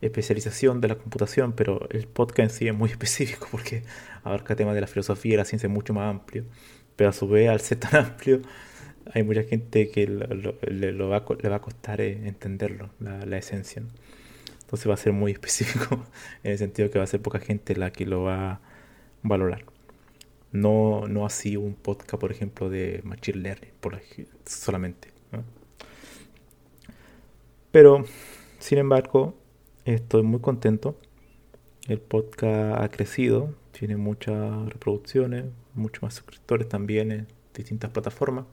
especialización 0.00 0.80
de 0.80 0.88
la 0.88 0.96
computación, 0.96 1.52
pero 1.52 1.88
el 1.90 2.06
podcast 2.06 2.38
en 2.38 2.50
sí 2.50 2.68
es 2.68 2.74
muy 2.74 2.90
específico 2.90 3.48
porque 3.50 3.84
abarca 4.22 4.56
temas 4.56 4.74
de 4.74 4.82
la 4.82 4.86
filosofía 4.86 5.34
y 5.34 5.36
la 5.36 5.44
ciencia 5.44 5.68
mucho 5.68 5.94
más 5.94 6.10
amplio. 6.10 6.44
Pero 6.96 7.10
a 7.10 7.12
su 7.12 7.28
vez, 7.28 7.48
al 7.48 7.60
ser 7.60 7.78
tan 7.80 8.04
amplio, 8.04 8.40
hay 9.12 9.22
mucha 9.22 9.42
gente 9.42 9.90
que 9.90 10.06
le, 10.06 10.92
va, 10.92 11.16
a 11.16 11.60
costar 11.60 12.00
eh, 12.00 12.26
entenderlo, 12.26 12.90
la, 13.00 13.38
esencia. 13.38 13.82
Entonces 14.60 14.88
va 14.88 14.94
a 14.94 14.98
ser 14.98 15.12
muy 15.12 15.32
específico 15.36 16.06
en 16.42 16.52
el 16.52 16.58
sentido 16.58 16.90
que 16.90 16.98
va 16.98 17.04
a 17.04 17.08
ser 17.08 17.20
poca 17.20 17.40
gente 17.40 17.76
la 17.76 17.92
que 17.92 18.06
lo 18.06 18.22
va 18.22 18.52
a 18.52 18.60
valorar. 19.22 19.64
No, 20.52 21.06
no 21.08 21.26
así 21.26 21.56
un 21.56 21.74
podcast, 21.74 22.20
por 22.20 22.32
ejemplo, 22.32 22.70
de 22.70 23.00
Machine 23.04 23.38
Learning 23.38 23.70
por, 23.80 24.00
solamente. 24.44 25.08
Pero, 27.70 28.04
sin 28.58 28.78
embargo, 28.78 29.36
estoy 29.84 30.22
muy 30.22 30.40
contento. 30.40 30.96
El 31.86 32.00
podcast 32.00 32.82
ha 32.82 32.88
crecido, 32.88 33.54
tiene 33.70 33.96
muchas 33.96 34.68
reproducciones, 34.68 35.44
muchos 35.74 36.02
más 36.02 36.14
suscriptores 36.14 36.68
también 36.68 37.12
en 37.12 37.26
distintas 37.54 37.90
plataformas. 37.90 38.46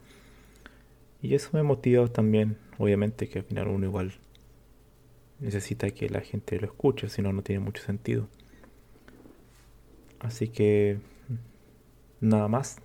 Y 1.21 1.33
eso 1.35 1.49
me 1.53 1.63
motiva 1.63 2.07
también, 2.07 2.57
obviamente, 2.77 3.27
que 3.27 3.39
al 3.39 3.45
final 3.45 3.67
uno 3.67 3.85
igual 3.85 4.13
necesita 5.39 5.89
que 5.91 6.09
la 6.09 6.21
gente 6.21 6.59
lo 6.59 6.65
escuche, 6.65 7.09
si 7.09 7.21
no, 7.21 7.33
no 7.33 7.41
tiene 7.41 7.59
mucho 7.59 7.83
sentido. 7.83 8.27
Así 10.19 10.47
que, 10.47 10.99
nada 12.21 12.47
más. 12.47 12.77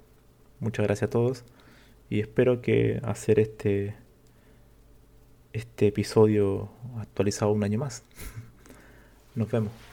Muchas 0.60 0.86
gracias 0.86 1.08
a 1.08 1.10
todos. 1.10 1.44
Y 2.08 2.20
espero 2.20 2.62
que 2.62 3.00
hacer 3.02 3.40
este 3.40 3.96
este 5.52 5.88
episodio 5.88 6.70
actualizado 6.98 7.52
un 7.52 7.64
año 7.64 7.78
más. 7.78 8.04
Nos 9.34 9.50
vemos. 9.50 9.91